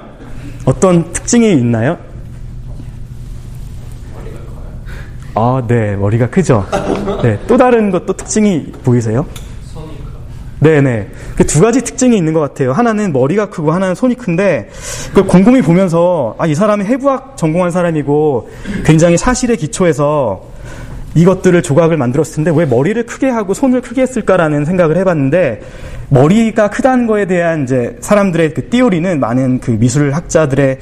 어떤 0.64 1.12
특징이 1.12 1.52
있나요? 1.52 1.98
아, 5.34 5.62
네, 5.66 5.96
머리가 5.96 6.28
크죠. 6.28 6.66
네, 7.22 7.38
또 7.46 7.56
다른 7.56 7.90
것도 7.90 8.12
특징이 8.14 8.72
보이세요? 8.84 9.24
네네. 10.60 11.08
그 11.36 11.44
두 11.44 11.60
가지 11.62 11.80
특징이 11.80 12.16
있는 12.16 12.34
것 12.34 12.40
같아요. 12.40 12.72
하나는 12.72 13.14
머리가 13.14 13.48
크고 13.48 13.72
하나는 13.72 13.94
손이 13.94 14.16
큰데, 14.16 14.68
그 15.14 15.24
곰곰이 15.24 15.62
보면서, 15.62 16.34
아, 16.38 16.46
이 16.46 16.54
사람이 16.54 16.84
해부학 16.84 17.38
전공한 17.38 17.70
사람이고, 17.70 18.50
굉장히 18.84 19.16
사실에 19.16 19.56
기초해서 19.56 20.42
이것들을 21.14 21.62
조각을 21.62 21.96
만들었을 21.96 22.36
텐데, 22.36 22.52
왜 22.54 22.66
머리를 22.66 23.04
크게 23.06 23.28
하고 23.28 23.54
손을 23.54 23.80
크게 23.80 24.02
했을까라는 24.02 24.64
생각을 24.64 24.96
해봤는데, 24.98 25.62
머리가 26.08 26.70
크다는 26.70 27.06
거에 27.06 27.26
대한 27.26 27.64
이제 27.64 27.96
사람들의 28.00 28.54
그 28.54 28.68
띠오리는 28.68 29.18
많은 29.20 29.60
그 29.60 29.72
미술학자들의 29.72 30.78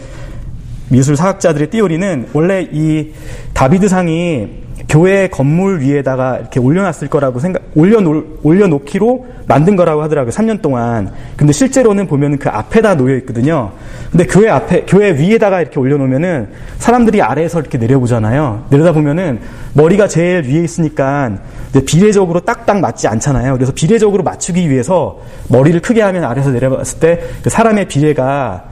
미술 0.91 1.17
사학자들의 1.17 1.71
띠오리는 1.71 2.29
원래 2.33 2.67
이 2.73 3.13
다비드상이 3.53 4.68
교회 4.89 5.29
건물 5.29 5.81
위에다가 5.81 6.39
이렇게 6.39 6.61
올려놨을 6.61 7.09
거라고 7.09 7.41
생각, 7.41 7.63
올려놓, 7.75 8.41
올려놓기로 8.43 9.27
만든 9.47 9.77
거라고 9.77 10.03
하더라고요. 10.03 10.31
3년 10.31 10.63
동안. 10.63 11.11
근데 11.37 11.53
실제로는 11.53 12.07
보면 12.07 12.39
그 12.39 12.49
앞에다 12.49 12.97
놓여 12.97 13.17
있거든요. 13.17 13.73
근데 14.11 14.27
교회 14.27 14.49
앞에, 14.49 14.85
교회 14.87 15.13
위에다가 15.13 15.61
이렇게 15.61 15.81
올려놓으면은 15.81 16.49
사람들이 16.79 17.23
아래에서 17.23 17.61
이렇게 17.61 17.79
내려보잖아요. 17.79 18.67
내려다 18.71 18.93
보면은 18.93 19.41
머리가 19.75 20.09
제일 20.09 20.45
위에 20.45 20.65
있으니까 20.65 21.39
비례적으로 21.87 22.41
딱딱 22.41 22.81
맞지 22.81 23.09
않잖아요. 23.09 23.55
그래서 23.55 23.73
비례적으로 23.73 24.23
맞추기 24.23 24.71
위해서 24.71 25.21
머리를 25.49 25.81
크게 25.81 26.03
하면 26.03 26.25
아래에서 26.25 26.51
내려봤을 26.51 27.01
때 27.01 27.19
그 27.43 27.51
사람의 27.51 27.89
비례가 27.89 28.65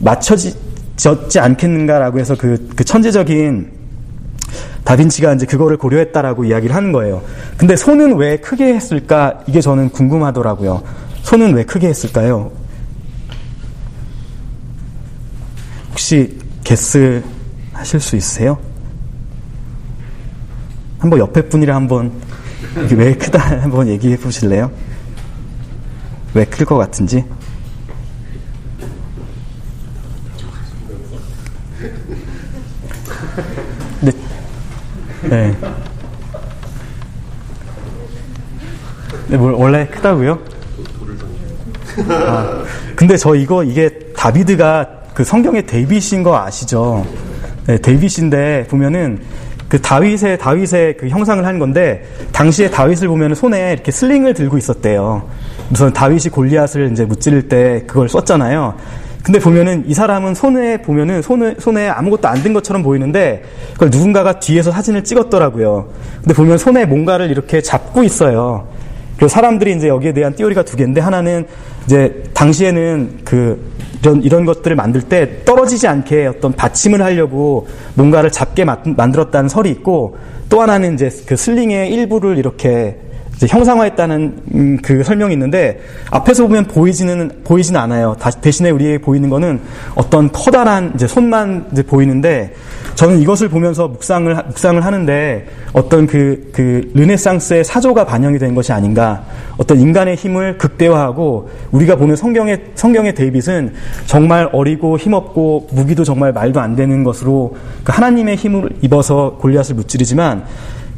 맞춰지, 0.00 0.54
졌지 0.96 1.38
않겠는가라고 1.38 2.18
해서 2.18 2.34
그, 2.36 2.68
그 2.76 2.84
천재적인 2.84 3.77
다빈치가 4.84 5.34
이제 5.34 5.46
그거를 5.46 5.76
고려했다라고 5.76 6.44
이야기를 6.46 6.74
하는 6.74 6.92
거예요. 6.92 7.22
근데 7.56 7.76
손은 7.76 8.16
왜 8.16 8.38
크게 8.38 8.74
했을까? 8.74 9.40
이게 9.46 9.60
저는 9.60 9.90
궁금하더라고요. 9.90 10.82
손은 11.22 11.54
왜 11.54 11.64
크게 11.64 11.88
했을까요? 11.88 12.50
혹시 15.90 16.38
게스 16.64 17.22
하실 17.72 18.00
수 18.00 18.16
있으세요? 18.16 18.58
한번 20.98 21.18
옆에 21.20 21.42
분이랑 21.48 21.76
한번 21.76 22.12
왜 22.96 23.14
크다 23.14 23.38
한번 23.62 23.88
얘기해 23.88 24.16
보실래요? 24.16 24.70
왜 26.34 26.44
클 26.44 26.66
것 26.66 26.76
같은지? 26.76 27.24
네. 35.22 35.54
네, 39.28 39.36
뭘, 39.36 39.52
원래 39.52 39.86
크다고요? 39.86 40.38
아, 42.08 42.64
근데 42.94 43.16
저 43.16 43.34
이거 43.34 43.64
이게 43.64 43.90
다비드가 44.16 44.86
그 45.14 45.24
성경의 45.24 45.66
데이빗인 45.66 46.22
거 46.22 46.36
아시죠? 46.36 47.04
네, 47.66 47.78
데이빗인데 47.78 48.66
보면은 48.70 49.20
그 49.68 49.80
다윗의 49.80 50.38
다윗의 50.38 50.96
그 50.96 51.08
형상을 51.08 51.44
한 51.44 51.58
건데 51.58 52.04
당시에 52.32 52.70
다윗을 52.70 53.08
보면 53.08 53.34
손에 53.34 53.72
이렇게 53.72 53.90
sling을 53.90 54.32
들고 54.32 54.56
있었대요. 54.56 55.28
우선 55.70 55.92
다윗이 55.92 56.30
골리앗을 56.32 56.90
이제 56.92 57.04
무찌를 57.04 57.48
때 57.48 57.84
그걸 57.86 58.08
썼잖아요. 58.08 58.76
근데 59.22 59.38
보면은 59.38 59.84
이 59.86 59.94
사람은 59.94 60.34
손에 60.34 60.78
보면은 60.82 61.22
손에, 61.22 61.56
손에 61.58 61.88
아무것도 61.88 62.28
안 62.28 62.42
든 62.42 62.52
것처럼 62.52 62.82
보이는데 62.82 63.42
그걸 63.74 63.90
누군가가 63.90 64.38
뒤에서 64.38 64.70
사진을 64.70 65.02
찍었더라고요. 65.04 65.88
근데 66.20 66.34
보면 66.34 66.56
손에 66.56 66.84
뭔가를 66.84 67.30
이렇게 67.30 67.60
잡고 67.60 68.04
있어요. 68.04 68.68
그래서 69.16 69.34
사람들이 69.34 69.74
이제 69.76 69.88
여기에 69.88 70.12
대한 70.12 70.34
띠오리가 70.34 70.62
두 70.62 70.76
개인데 70.76 71.00
하나는 71.00 71.46
이제 71.84 72.22
당시에는 72.34 73.18
그 73.24 73.60
이런 74.00 74.22
이런 74.22 74.44
것들을 74.44 74.76
만들 74.76 75.02
때 75.02 75.44
떨어지지 75.44 75.88
않게 75.88 76.26
어떤 76.26 76.52
받침을 76.52 77.02
하려고 77.02 77.66
뭔가를 77.94 78.30
잡게 78.30 78.64
만들었다는 78.64 79.48
설이 79.48 79.68
있고 79.70 80.16
또 80.48 80.62
하나는 80.62 80.94
이제 80.94 81.10
그 81.26 81.34
슬링의 81.34 81.90
일부를 81.92 82.38
이렇게 82.38 82.96
형상화했다는 83.46 84.38
음, 84.54 84.78
그 84.82 85.04
설명이 85.04 85.32
있는데 85.34 85.80
앞에서 86.10 86.44
보면 86.44 86.64
보이지는 86.64 87.30
보이지는 87.44 87.78
않아요. 87.80 88.16
다, 88.18 88.30
대신에 88.30 88.70
우리에게 88.70 88.98
보이는 88.98 89.28
거는 89.28 89.60
어떤 89.94 90.32
커다란 90.32 90.92
이제 90.94 91.06
손만 91.06 91.66
이제 91.72 91.82
보이는데 91.82 92.54
저는 92.94 93.20
이것을 93.20 93.48
보면서 93.48 93.86
묵상을 93.86 94.34
묵상을 94.48 94.84
하는데 94.84 95.46
어떤 95.72 96.06
그, 96.06 96.50
그 96.52 96.90
르네상스의 96.94 97.64
사조가 97.64 98.06
반영이 98.06 98.38
된 98.38 98.54
것이 98.54 98.72
아닌가. 98.72 99.22
어떤 99.56 99.78
인간의 99.78 100.16
힘을 100.16 100.58
극대화하고 100.58 101.50
우리가 101.70 101.96
보는 101.96 102.16
성경의 102.16 102.60
성경의 102.74 103.14
데이빗은 103.14 103.74
정말 104.06 104.48
어리고 104.52 104.98
힘없고 104.98 105.68
무기도 105.72 106.02
정말 106.02 106.32
말도 106.32 106.60
안 106.60 106.74
되는 106.74 107.04
것으로 107.04 107.56
그 107.84 107.92
하나님의 107.92 108.36
힘을 108.36 108.70
입어서 108.82 109.36
골리앗을 109.40 109.74
무찌르지만 109.76 110.44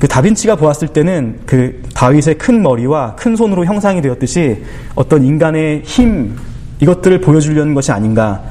그 0.01 0.09
다빈치가 0.09 0.57
보았을 0.57 0.89
때는 0.89 1.41
그 1.45 1.83
다윗의 1.95 2.39
큰 2.39 2.63
머리와 2.63 3.17
큰 3.17 3.37
손으로 3.37 3.67
형상이 3.67 4.01
되었듯이 4.01 4.63
어떤 4.95 5.23
인간의 5.23 5.83
힘 5.85 6.37
이것들을 6.81 7.21
보여주려는 7.21 7.75
것이 7.75 7.93
아닌가. 7.93 8.43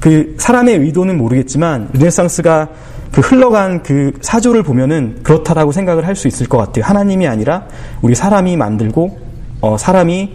그 0.00 0.34
사람의 0.38 0.78
의도는 0.78 1.16
모르겠지만 1.16 1.90
르네상스가 1.92 2.68
그 3.12 3.20
흘러간 3.20 3.84
그 3.84 4.12
사조를 4.20 4.64
보면은 4.64 5.20
그렇다라고 5.22 5.70
생각을 5.70 6.06
할 6.06 6.16
수 6.16 6.26
있을 6.26 6.48
것 6.48 6.58
같아요. 6.58 6.84
하나님이 6.84 7.28
아니라 7.28 7.66
우리 8.02 8.16
사람이 8.16 8.56
만들고 8.56 9.18
어, 9.60 9.76
사람이 9.78 10.32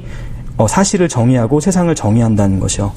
어, 0.56 0.68
사실을 0.68 1.10
정의하고 1.10 1.60
세상을 1.60 1.94
정의한다는 1.94 2.60
것이요. 2.62 2.94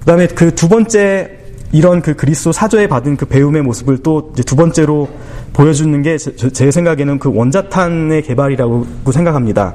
그다음에 0.00 0.26
그 0.26 0.52
두 0.54 0.68
번째 0.68 1.39
이런 1.72 2.02
그 2.02 2.14
그리스도 2.14 2.50
사조에 2.52 2.88
받은 2.88 3.16
그 3.16 3.26
배움의 3.26 3.62
모습을 3.62 3.98
또 3.98 4.32
두 4.46 4.56
번째로 4.56 5.08
보여주는 5.52 6.02
게 6.02 6.16
제 6.18 6.70
생각에는 6.70 7.18
그 7.18 7.32
원자탄의 7.32 8.22
개발이라고 8.22 8.86
생각합니다. 9.12 9.74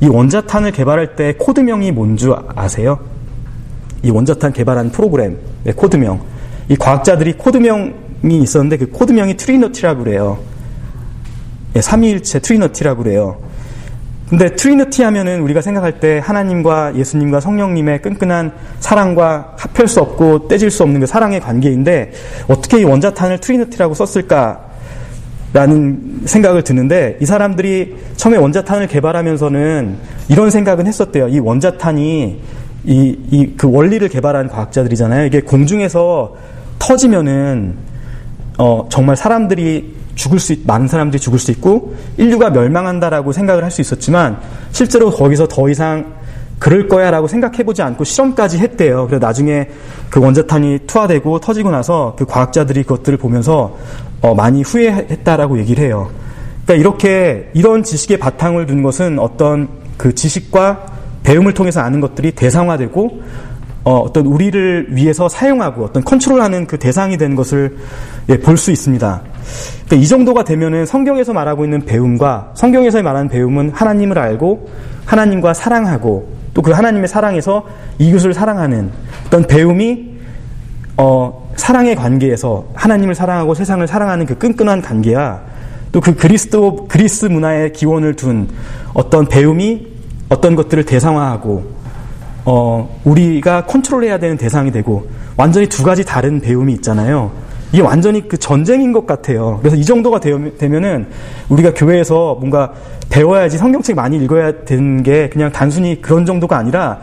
이 0.00 0.06
원자탄을 0.06 0.72
개발할 0.72 1.16
때 1.16 1.34
코드명이 1.38 1.92
뭔 1.92 2.16
줄 2.16 2.34
아세요? 2.54 2.98
이 4.02 4.10
원자탄 4.10 4.52
개발한 4.52 4.90
프로그램, 4.90 5.38
네, 5.64 5.72
코드명. 5.72 6.20
이 6.68 6.76
과학자들이 6.76 7.34
코드명이 7.34 8.38
있었는데 8.42 8.78
그 8.78 8.90
코드명이 8.90 9.36
Trinity라고 9.36 10.04
그래요. 10.04 10.38
예, 11.76 11.80
삼위일체 11.80 12.40
Trinity라고 12.40 13.02
그래요. 13.02 13.38
근데 14.32 14.48
Trinity 14.56 15.02
하면은 15.02 15.42
우리가 15.42 15.60
생각할 15.60 16.00
때 16.00 16.18
하나님과 16.24 16.96
예수님과 16.96 17.40
성령님의 17.40 18.00
끈끈한 18.00 18.52
사랑과 18.80 19.52
합할 19.58 19.86
수 19.86 20.00
없고 20.00 20.48
떼질 20.48 20.70
수 20.70 20.84
없는 20.84 21.00
그 21.00 21.06
사랑의 21.06 21.38
관계인데 21.38 22.12
어떻게 22.48 22.80
이 22.80 22.84
원자탄을 22.84 23.40
Trinity라고 23.40 23.92
썼을까? 23.92 24.72
라는 25.52 26.22
생각을 26.24 26.64
드는데 26.64 27.18
이 27.20 27.26
사람들이 27.26 27.94
처음에 28.16 28.38
원자탄을 28.38 28.86
개발하면서는 28.86 29.98
이런 30.30 30.48
생각은 30.48 30.86
했었대요. 30.86 31.28
이 31.28 31.38
원자탄이 31.38 32.40
이, 32.84 33.18
이, 33.30 33.52
그 33.54 33.70
원리를 33.70 34.08
개발한 34.08 34.48
과학자들이잖아요. 34.48 35.26
이게 35.26 35.42
공중에서 35.42 36.34
터지면은, 36.78 37.74
어, 38.56 38.88
정말 38.88 39.14
사람들이 39.14 40.01
죽을 40.14 40.38
수, 40.38 40.52
있, 40.52 40.66
많은 40.66 40.88
사람들이 40.88 41.20
죽을 41.20 41.38
수 41.38 41.50
있고, 41.50 41.94
인류가 42.16 42.50
멸망한다라고 42.50 43.32
생각을 43.32 43.64
할 43.64 43.70
수 43.70 43.80
있었지만, 43.80 44.38
실제로 44.72 45.10
거기서 45.10 45.48
더 45.48 45.68
이상 45.68 46.12
그럴 46.58 46.86
거야 46.86 47.10
라고 47.10 47.26
생각해보지 47.26 47.82
않고 47.82 48.04
실험까지 48.04 48.58
했대요. 48.58 49.06
그래서 49.08 49.26
나중에 49.26 49.68
그 50.10 50.20
원자탄이 50.20 50.80
투하되고 50.86 51.40
터지고 51.40 51.72
나서 51.72 52.14
그 52.16 52.24
과학자들이 52.24 52.84
그것들을 52.84 53.18
보면서 53.18 53.76
어, 54.20 54.32
많이 54.36 54.62
후회했다라고 54.62 55.58
얘기를 55.58 55.84
해요. 55.84 56.08
그러니까 56.64 56.74
이렇게 56.80 57.50
이런 57.54 57.82
지식의 57.82 58.18
바탕을 58.18 58.66
둔 58.66 58.84
것은 58.84 59.18
어떤 59.18 59.68
그 59.96 60.14
지식과 60.14 60.86
배움을 61.24 61.52
통해서 61.52 61.80
아는 61.80 62.00
것들이 62.00 62.30
대상화되고 62.30 63.22
어, 63.82 63.98
어떤 63.98 64.26
우리를 64.26 64.86
위해서 64.90 65.28
사용하고 65.28 65.84
어떤 65.84 66.04
컨트롤하는 66.04 66.68
그 66.68 66.78
대상이 66.78 67.16
된 67.18 67.34
것을 67.34 67.76
예, 68.28 68.38
볼 68.38 68.56
수 68.56 68.70
있습니다. 68.70 69.20
그러니까 69.86 69.96
이 69.96 70.06
정도가 70.06 70.44
되면은 70.44 70.86
성경에서 70.86 71.32
말하고 71.32 71.64
있는 71.64 71.84
배움과 71.84 72.52
성경에서 72.54 73.02
말하는 73.02 73.28
배움은 73.28 73.70
하나님을 73.70 74.18
알고 74.18 74.68
하나님과 75.04 75.54
사랑하고 75.54 76.42
또 76.54 76.62
그 76.62 76.70
하나님의 76.70 77.08
사랑에서 77.08 77.64
이웃을 77.98 78.34
사랑하는 78.34 78.90
어떤 79.26 79.46
배움이 79.46 80.12
어, 80.98 81.50
사랑의 81.56 81.96
관계에서 81.96 82.66
하나님을 82.74 83.14
사랑하고 83.14 83.54
세상을 83.54 83.86
사랑하는 83.86 84.26
그 84.26 84.36
끈끈한 84.38 84.82
관계와 84.82 85.40
또 85.92 86.00
그 86.00 86.14
그리스도 86.14 86.86
그리스 86.88 87.26
문화의 87.26 87.72
기원을 87.72 88.16
둔 88.16 88.48
어떤 88.94 89.26
배움이 89.26 89.86
어떤 90.28 90.54
것들을 90.56 90.84
대상화하고 90.84 91.64
어, 92.44 93.00
우리가 93.04 93.66
컨트롤해야 93.66 94.18
되는 94.18 94.36
대상이 94.36 94.72
되고 94.72 95.06
완전히 95.36 95.66
두 95.68 95.82
가지 95.82 96.04
다른 96.04 96.40
배움이 96.40 96.72
있잖아요. 96.74 97.30
이게 97.72 97.80
완전히 97.82 98.28
그 98.28 98.36
전쟁인 98.36 98.92
것 98.92 99.06
같아요. 99.06 99.58
그래서 99.60 99.76
이 99.76 99.84
정도가 99.84 100.20
되면은 100.20 101.06
우리가 101.48 101.72
교회에서 101.74 102.36
뭔가 102.38 102.72
배워야지 103.10 103.58
성경책 103.58 103.96
많이 103.96 104.16
읽어야 104.16 104.64
되는 104.64 105.02
게 105.02 105.28
그냥 105.28 105.50
단순히 105.52 106.00
그런 106.00 106.26
정도가 106.26 106.56
아니라 106.56 106.98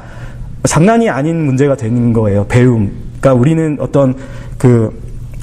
장난이 0.64 1.10
아닌 1.10 1.46
문제가 1.46 1.76
되는 1.76 2.14
거예요. 2.14 2.46
배움. 2.48 2.92
그러니까 3.20 3.34
우리는 3.34 3.78
어떤 3.80 4.16
그 4.58 4.92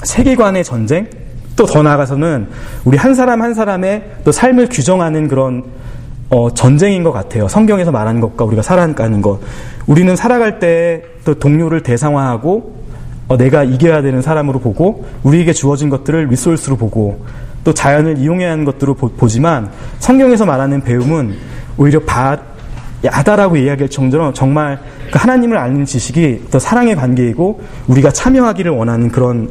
세계관의 0.03 0.63
전쟁 0.63 1.07
또 1.55 1.65
더 1.65 1.81
나아가서는 1.81 2.47
우리 2.85 2.97
한 2.97 3.15
사람 3.15 3.41
한 3.41 3.53
사람의 3.53 4.03
또 4.23 4.31
삶을 4.31 4.69
규정하는 4.69 5.27
그런 5.27 5.63
어, 6.29 6.53
전쟁인 6.53 7.03
것 7.03 7.11
같아요. 7.11 7.47
성경에서 7.47 7.91
말하는 7.91 8.21
것과 8.21 8.45
우리가 8.45 8.61
살아가는 8.61 9.21
것. 9.21 9.39
우리는 9.87 10.15
살아갈 10.15 10.59
때 10.59 11.17
또 11.27 11.33
동료를 11.33 11.83
대상화하고 11.83 12.47
어, 12.47 12.86
내가 13.35 13.63
이겨야 13.63 14.01
되는 14.01 14.21
사람으로 14.21 14.59
보고 14.59 15.05
우리에게 15.23 15.51
주어진 15.51 15.89
것들을 15.89 16.27
리소스로 16.27 16.77
보고 16.77 17.25
또 17.63 17.73
자연을 17.73 18.17
이용해야 18.17 18.51
하는 18.51 18.63
것들로 18.63 18.93
보, 18.93 19.27
지만 19.27 19.69
성경에서 19.99 20.45
말하는 20.45 20.81
배움은 20.81 21.35
오히려 21.77 21.99
바, 21.99 22.37
야다라고 23.03 23.57
이야기할 23.57 23.89
정도로 23.89 24.31
정말 24.31 24.79
그 25.11 25.19
하나님을 25.19 25.57
아는 25.57 25.83
지식이 25.85 26.45
더 26.49 26.59
사랑의 26.59 26.95
관계이고 26.95 27.61
우리가 27.87 28.11
참여하기를 28.11 28.71
원하는 28.71 29.09
그런 29.09 29.49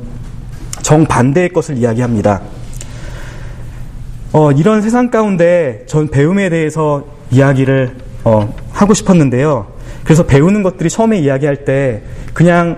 정반대의 0.82 1.50
것을 1.50 1.76
이야기합니다. 1.76 2.40
어, 4.32 4.50
이런 4.52 4.82
세상 4.82 5.10
가운데 5.10 5.84
전 5.86 6.08
배움에 6.08 6.48
대해서 6.48 7.04
이야기를 7.30 7.96
어, 8.24 8.54
하고 8.72 8.94
싶었는데요. 8.94 9.66
그래서 10.04 10.24
배우는 10.24 10.62
것들이 10.62 10.88
처음에 10.88 11.18
이야기할 11.18 11.64
때 11.64 12.02
그냥 12.32 12.76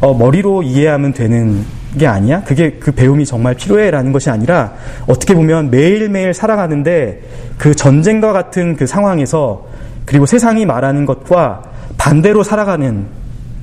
어, 0.00 0.14
머리로 0.14 0.62
이해하면 0.62 1.12
되는 1.12 1.64
게 1.98 2.06
아니야? 2.06 2.42
그게 2.44 2.72
그 2.78 2.92
배움이 2.92 3.24
정말 3.24 3.54
필요해 3.54 3.90
라는 3.90 4.12
것이 4.12 4.30
아니라 4.30 4.72
어떻게 5.06 5.34
보면 5.34 5.70
매일매일 5.70 6.34
살아가는데 6.34 7.22
그 7.56 7.74
전쟁과 7.74 8.32
같은 8.32 8.76
그 8.76 8.86
상황에서 8.86 9.66
그리고 10.04 10.26
세상이 10.26 10.66
말하는 10.66 11.06
것과 11.06 11.62
반대로 11.96 12.42
살아가는 12.42 13.06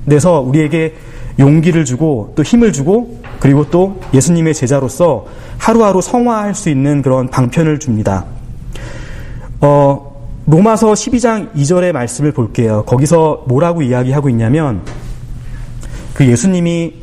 데서 0.10 0.42
우리에게 0.42 0.96
용기를 1.40 1.86
주고 1.86 2.34
또 2.36 2.44
힘을 2.44 2.72
주고 2.72 3.20
그리고 3.40 3.70
또 3.70 4.00
예수님의 4.14 4.54
제자로서 4.54 5.26
하루하루 5.58 6.02
성화할 6.02 6.56
수 6.56 6.70
있는 6.70 7.02
그런 7.02 7.30
방편을 7.30 7.80
줍니다. 7.80 8.26
어, 9.62 10.16
로마서 10.46 10.94
12장 10.94 11.54
2절의 11.54 11.92
말씀을 11.92 12.32
볼게요. 12.32 12.84
거기서 12.86 13.46
뭐라고 13.48 13.82
이야기하고 13.82 14.30
있냐면 14.30 14.82
그 16.16 16.26
예수님이 16.26 16.94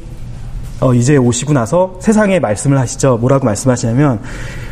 어, 0.80 0.94
이제 0.94 1.16
오시고 1.16 1.52
나서 1.52 1.96
세상에 2.00 2.40
말씀을 2.40 2.78
하시죠. 2.78 3.18
뭐라고 3.18 3.44
말씀하시냐면 3.44 4.20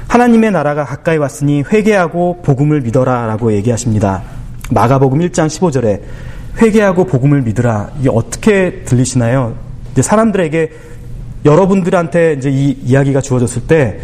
하나님의 0.09 0.51
나라가 0.51 0.85
가까이 0.85 1.19
왔으니 1.19 1.63
회개하고 1.71 2.41
복음을 2.43 2.81
믿어라라고 2.81 3.53
얘기하십니다. 3.53 4.23
마가복음 4.71 5.21
1장 5.21 5.47
15절에 5.47 6.01
회개하고 6.61 7.05
복음을 7.07 7.43
믿으라. 7.43 7.91
이게 8.01 8.09
어떻게 8.11 8.83
들리시나요? 8.85 9.55
이제 9.93 10.03
사람들에게 10.03 10.73
여러분들한테 11.45 12.35
이제 12.39 12.51
이 12.51 12.71
이야기가 12.83 13.21
주어졌을 13.21 13.63
때 13.69 14.01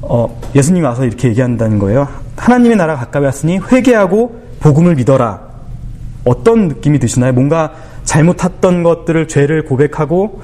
어, 0.00 0.40
예수님이 0.56 0.86
와서 0.86 1.04
이렇게 1.04 1.28
얘기한다는 1.28 1.78
거예요. 1.78 2.08
하나님의 2.36 2.76
나라가 2.78 3.00
가까이 3.00 3.22
왔으니 3.22 3.58
회개하고 3.58 4.48
복음을 4.60 4.94
믿어라. 4.96 5.40
어떤 6.24 6.68
느낌이 6.68 6.98
드시나요? 6.98 7.32
뭔가 7.32 7.72
잘못했던 8.08 8.82
것들을 8.82 9.28
죄를 9.28 9.64
고백하고 9.66 10.40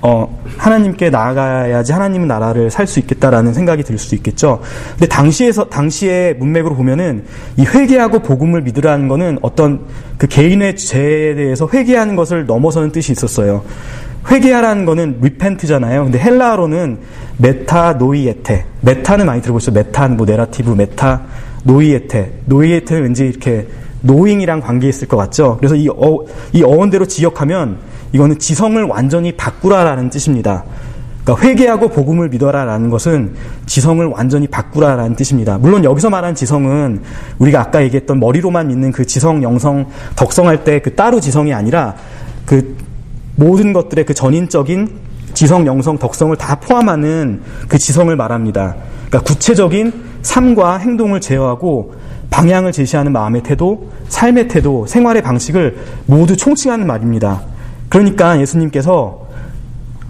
어, 0.00 0.42
하나님께 0.56 1.10
나아가야지 1.10 1.92
하나님의 1.92 2.26
나라를 2.26 2.70
살 2.70 2.86
수 2.88 2.98
있겠다라는 2.98 3.54
생각이 3.54 3.84
들수 3.84 4.16
있겠죠. 4.16 4.60
근데 4.92 5.06
당시에서 5.06 5.66
당시의 5.66 6.34
문맥으로 6.34 6.74
보면은 6.74 7.24
이 7.56 7.64
회개하고 7.64 8.20
복음을 8.20 8.62
믿으라는 8.62 9.06
거는 9.08 9.38
어떤 9.42 9.84
그 10.18 10.26
개인의 10.26 10.74
죄에 10.76 11.34
대해서 11.36 11.68
회개하는 11.72 12.16
것을 12.16 12.46
넘어서는 12.46 12.90
뜻이 12.90 13.12
있었어요. 13.12 13.62
회개하라는 14.28 14.84
거는 14.86 15.18
repent잖아요. 15.20 16.04
근데 16.04 16.18
헬라어로는 16.18 16.98
메타 17.36 17.94
노이에테. 17.94 18.64
메타는 18.80 19.26
많이 19.26 19.42
들어보셨죠? 19.42 19.72
메타는 19.72 20.16
뭐 20.16 20.26
네라티브 20.26 20.70
메타 20.72 21.22
노이에테. 21.64 22.40
노이에테는 22.46 23.02
왠지 23.02 23.26
이렇게 23.26 23.66
노잉이랑 24.02 24.60
관계 24.60 24.88
있을 24.88 25.08
것 25.08 25.16
같죠. 25.16 25.56
그래서 25.58 25.74
이, 25.74 25.88
어, 25.88 26.18
이 26.52 26.62
어원대로 26.62 27.06
지역하면 27.06 27.78
이거는 28.12 28.38
지성을 28.38 28.82
완전히 28.84 29.32
바꾸라라는 29.32 30.10
뜻입니다. 30.10 30.64
그러니까 31.24 31.46
회개하고 31.46 31.88
복음을 31.88 32.28
믿어라라는 32.28 32.90
것은 32.90 33.34
지성을 33.66 34.04
완전히 34.06 34.48
바꾸라라는 34.48 35.14
뜻입니다. 35.14 35.56
물론 35.56 35.84
여기서 35.84 36.10
말한 36.10 36.34
지성은 36.34 37.00
우리가 37.38 37.60
아까 37.60 37.82
얘기했던 37.84 38.18
머리로만 38.18 38.68
믿는 38.68 38.90
그 38.90 39.06
지성, 39.06 39.42
영성, 39.42 39.86
덕성할 40.16 40.64
때 40.64 40.80
그 40.80 40.94
따로 40.94 41.20
지성이 41.20 41.54
아니라 41.54 41.94
그 42.44 42.76
모든 43.36 43.72
것들의 43.72 44.04
그 44.04 44.14
전인적인 44.14 44.90
지성, 45.32 45.66
영성, 45.66 45.96
덕성을 45.96 46.36
다 46.36 46.56
포함하는 46.56 47.40
그 47.68 47.78
지성을 47.78 48.14
말합니다. 48.14 48.76
그러니까 49.06 49.20
구체적인 49.20 49.92
삶과 50.22 50.78
행동을 50.78 51.20
제어하고 51.20 51.94
방향을 52.32 52.72
제시하는 52.72 53.12
마음의 53.12 53.42
태도, 53.42 53.90
삶의 54.08 54.48
태도, 54.48 54.86
생활의 54.86 55.22
방식을 55.22 55.76
모두 56.06 56.36
총칭하는 56.36 56.86
말입니다. 56.86 57.42
그러니까 57.88 58.40
예수님께서 58.40 59.28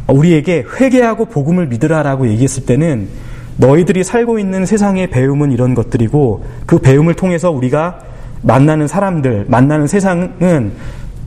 우리에게 0.07 0.65
회개하고 0.81 1.27
복음을 1.27 1.67
믿으라라고 1.67 2.29
얘기했을 2.29 2.65
때는 2.65 3.09
너희들이 3.57 4.05
살고 4.05 4.39
있는 4.39 4.65
세상의 4.65 5.11
배움은 5.11 5.53
이런 5.53 5.75
것들이고 5.75 6.45
그 6.65 6.79
배움을 6.79 7.15
통해서 7.15 7.51
우리가 7.51 7.99
만나는 8.43 8.89
사람들, 8.89 9.47
만나는 9.49 9.87
세상은 9.87 10.73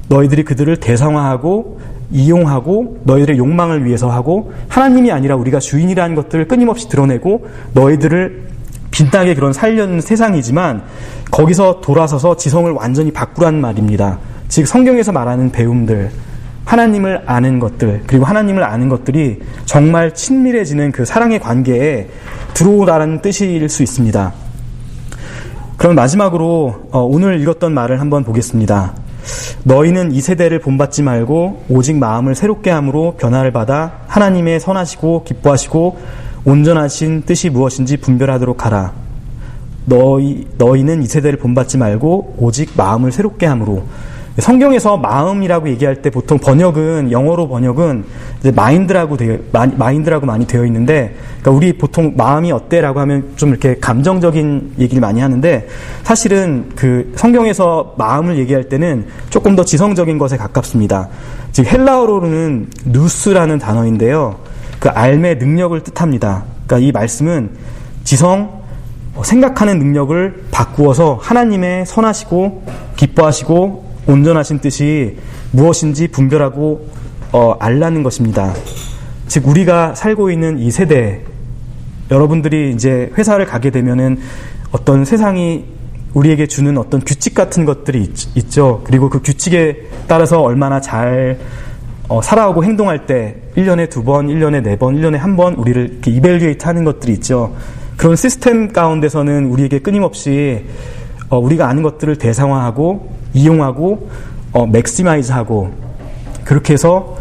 너희들이 0.10 0.44
그들을 0.44 0.78
대상화하고 0.78 1.80
이용하고 2.12 3.02
너희들의 3.04 3.38
욕망을 3.38 3.86
위해서 3.86 4.10
하고 4.10 4.54
하나님이 4.70 5.12
아니라 5.12 5.36
우리가 5.36 5.60
주인이라는 5.60 6.16
것들을 6.16 6.48
끊임없이 6.48 6.88
드러내고 6.88 7.48
너희들을 7.74 8.55
빛나게 8.96 9.36
그런 9.36 9.52
살려는 9.52 10.00
세상이지만 10.00 10.84
거기서 11.30 11.82
돌아서서 11.82 12.38
지성을 12.38 12.72
완전히 12.72 13.12
바꾸란 13.12 13.60
말입니다. 13.60 14.20
즉 14.48 14.66
성경에서 14.68 15.12
말하는 15.12 15.52
배움들, 15.52 16.12
하나님을 16.64 17.24
아는 17.26 17.60
것들, 17.60 18.04
그리고 18.08 18.24
하나님을 18.24 18.64
아는 18.64 18.88
것들이 18.88 19.42
정말 19.66 20.14
친밀해지는 20.14 20.94
그 20.94 21.04
사랑의 21.04 21.40
관계에 21.40 22.08
들어오라는 22.54 23.22
뜻일 23.22 23.68
수 23.68 23.84
있습니다. 23.84 24.32
그럼 25.76 25.96
마지막으로 25.96 26.88
어, 26.92 27.00
오늘 27.02 27.42
읽었던 27.42 27.74
말을 27.74 28.00
한번 28.00 28.24
보겠습니다. 28.24 28.94
너희는 29.64 30.14
이 30.14 30.22
세대를 30.22 30.60
본받지 30.60 31.04
말고 31.04 31.66
오직 31.68 31.98
마음을 31.98 32.34
새롭게 32.34 32.70
함으로 32.70 33.16
변화를 33.18 33.52
받아 33.52 34.00
하나님의 34.08 34.62
선하시고 34.62 35.26
기뻐하시고 35.26 35.98
온전하신 36.46 37.24
뜻이 37.24 37.50
무엇인지 37.50 37.98
분별하도록 37.98 38.66
하라. 38.66 38.94
너희 39.86 40.48
너희는 40.58 41.04
이 41.04 41.06
세대를 41.08 41.40
본받지 41.40 41.78
말고 41.78 42.36
오직 42.40 42.72
마음을 42.76 43.12
새롭게 43.12 43.46
함으로 43.46 43.84
성경에서 44.38 44.98
마음이라고 44.98 45.70
얘기할 45.70 46.02
때 46.02 46.10
보통 46.10 46.38
번역은 46.38 47.12
영어로 47.12 47.48
번역은 47.48 48.04
마인드라고 48.54 49.16
되어 49.16 49.38
마인드라고 49.52 50.26
많이 50.26 50.46
되어 50.46 50.66
있는데 50.66 51.16
그러니까 51.40 51.52
우리 51.52 51.74
보통 51.74 52.14
마음이 52.18 52.52
어때라고 52.52 53.00
하면 53.00 53.32
좀 53.38 53.50
이렇게 53.50 53.78
감정적인 53.80 54.74
얘기를 54.80 55.00
많이 55.00 55.22
하는데 55.22 55.68
사실은 56.04 56.70
그 56.76 57.14
성경에서 57.16 57.96
마음을 57.98 58.38
얘기할 58.40 58.66
때는 58.66 59.06
조금 59.30 59.56
더 59.56 59.64
지성적인 59.64 60.18
것에 60.18 60.36
가깝습니다. 60.36 61.08
즉 61.54 61.72
헬라어로는 61.72 62.68
누스라는 62.86 63.60
단어인데요. 63.60 64.36
그 64.86 64.90
알의 64.90 65.38
능력을 65.38 65.82
뜻합니다. 65.82 66.44
그러니까 66.68 66.88
이 66.88 66.92
말씀은 66.92 67.50
지성 68.04 68.62
생각하는 69.24 69.80
능력을 69.80 70.44
바꾸어서 70.52 71.18
하나님의 71.24 71.88
선하시고 71.88 72.64
기뻐하시고 72.96 73.84
온전하신 74.06 74.60
뜻이 74.60 75.18
무엇인지 75.54 76.10
분별하고 76.10 76.88
어, 77.32 77.56
알라는 77.60 78.04
것입니다. 78.04 78.54
즉 79.28 79.48
우리가 79.48 79.96
살고 79.96 80.30
있는 80.30 80.60
이 80.60 80.70
세대 80.70 81.22
여러분들이 82.12 82.72
이제 82.72 83.12
회사를 83.18 83.48
가게 83.48 83.72
되면은 83.72 84.20
어떤 84.72 85.04
세상이 85.04 85.66
우리에게 86.14 86.46
주는 86.46 86.78
어떤 86.78 87.00
규칙 87.02 87.34
같은 87.34 87.66
것들이 87.66 88.14
있, 88.36 88.52
죠 88.52 88.84
그리고 88.84 89.10
그 89.10 89.24
규칙에 89.24 89.88
따라서 90.08 90.44
얼마나 90.44 90.80
잘 90.80 91.40
어, 92.08 92.22
살아오고 92.22 92.64
행동할 92.64 93.06
때 93.08 93.36
1년에 93.58 93.90
두 93.90 94.04
번, 94.04 94.28
1년에 94.28 94.62
네 94.62 94.76
번, 94.78 94.96
1년에 94.96 95.18
한 95.18 95.36
번 95.36 95.56
우리를 95.56 95.90
이렇게 95.92 96.12
evaluate 96.12 96.66
하는 96.66 96.84
것들이 96.84 97.14
있죠. 97.14 97.56
그런 97.98 98.16
시스템 98.16 98.72
가운데서는 98.72 99.46
우리에게 99.48 99.80
끊임없이 99.80 100.66
어, 101.30 101.40
우리가 101.40 101.68
아는 101.68 101.82
것들을 101.82 102.18
대상화하고 102.18 103.10
이용하고 103.34 104.10
어, 104.52 104.68
maximize하고 104.68 105.72
그렇게 106.44 106.74
해서 106.74 107.18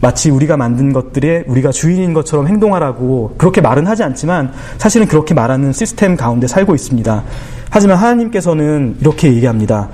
마치 0.00 0.30
우리가 0.30 0.56
만든 0.56 0.92
것들에 0.92 1.44
우리가 1.46 1.70
주인인 1.70 2.14
것처럼 2.14 2.46
행동하라고 2.46 3.34
그렇게 3.36 3.60
말은 3.60 3.86
하지 3.86 4.04
않지만 4.04 4.52
사실은 4.78 5.06
그렇게 5.06 5.34
말하는 5.34 5.72
시스템 5.72 6.16
가운데 6.16 6.46
살고 6.46 6.74
있습니다. 6.74 7.24
하지만 7.68 7.96
하나님께서는 7.98 8.96
이렇게 9.00 9.28
얘기합니다. 9.34 9.88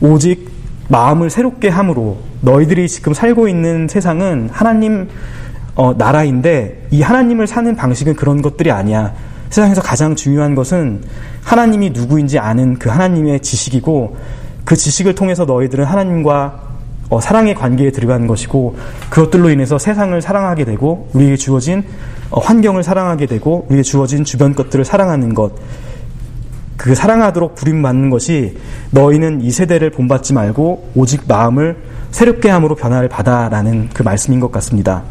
오직 0.00 0.57
마음을 0.88 1.30
새롭게 1.30 1.68
함으로 1.68 2.18
너희들이 2.40 2.88
지금 2.88 3.14
살고 3.14 3.48
있는 3.48 3.88
세상은 3.88 4.48
하나님 4.52 5.08
어, 5.74 5.94
나라인데 5.96 6.88
이 6.90 7.02
하나님을 7.02 7.46
사는 7.46 7.76
방식은 7.76 8.16
그런 8.16 8.42
것들이 8.42 8.70
아니야. 8.70 9.12
세상에서 9.50 9.80
가장 9.80 10.16
중요한 10.16 10.54
것은 10.54 11.02
하나님이 11.44 11.90
누구인지 11.90 12.38
아는 12.38 12.78
그 12.78 12.88
하나님의 12.88 13.40
지식이고 13.40 14.16
그 14.64 14.76
지식을 14.76 15.14
통해서 15.14 15.44
너희들은 15.44 15.84
하나님과 15.84 16.68
어, 17.10 17.20
사랑의 17.20 17.54
관계에 17.54 17.90
들어가는 17.90 18.26
것이고 18.26 18.76
그것들로 19.08 19.50
인해서 19.50 19.78
세상을 19.78 20.20
사랑하게 20.20 20.64
되고 20.64 21.08
우리에게 21.14 21.36
주어진 21.36 21.84
어, 22.30 22.40
환경을 22.40 22.82
사랑하게 22.82 23.26
되고 23.26 23.64
우리에게 23.68 23.82
주어진 23.82 24.24
주변 24.24 24.54
것들을 24.54 24.84
사랑하는 24.84 25.34
것. 25.34 25.52
그 26.78 26.94
사랑하도록 26.94 27.56
부림받는 27.56 28.08
것이 28.08 28.56
너희는 28.92 29.42
이 29.42 29.50
세대를 29.50 29.90
본받지 29.90 30.32
말고 30.32 30.92
오직 30.94 31.24
마음을 31.26 31.76
새롭게 32.12 32.48
함으로 32.48 32.76
변화를 32.76 33.08
받아라는 33.08 33.90
그 33.92 34.02
말씀인 34.04 34.38
것 34.38 34.52
같습니다. 34.52 35.02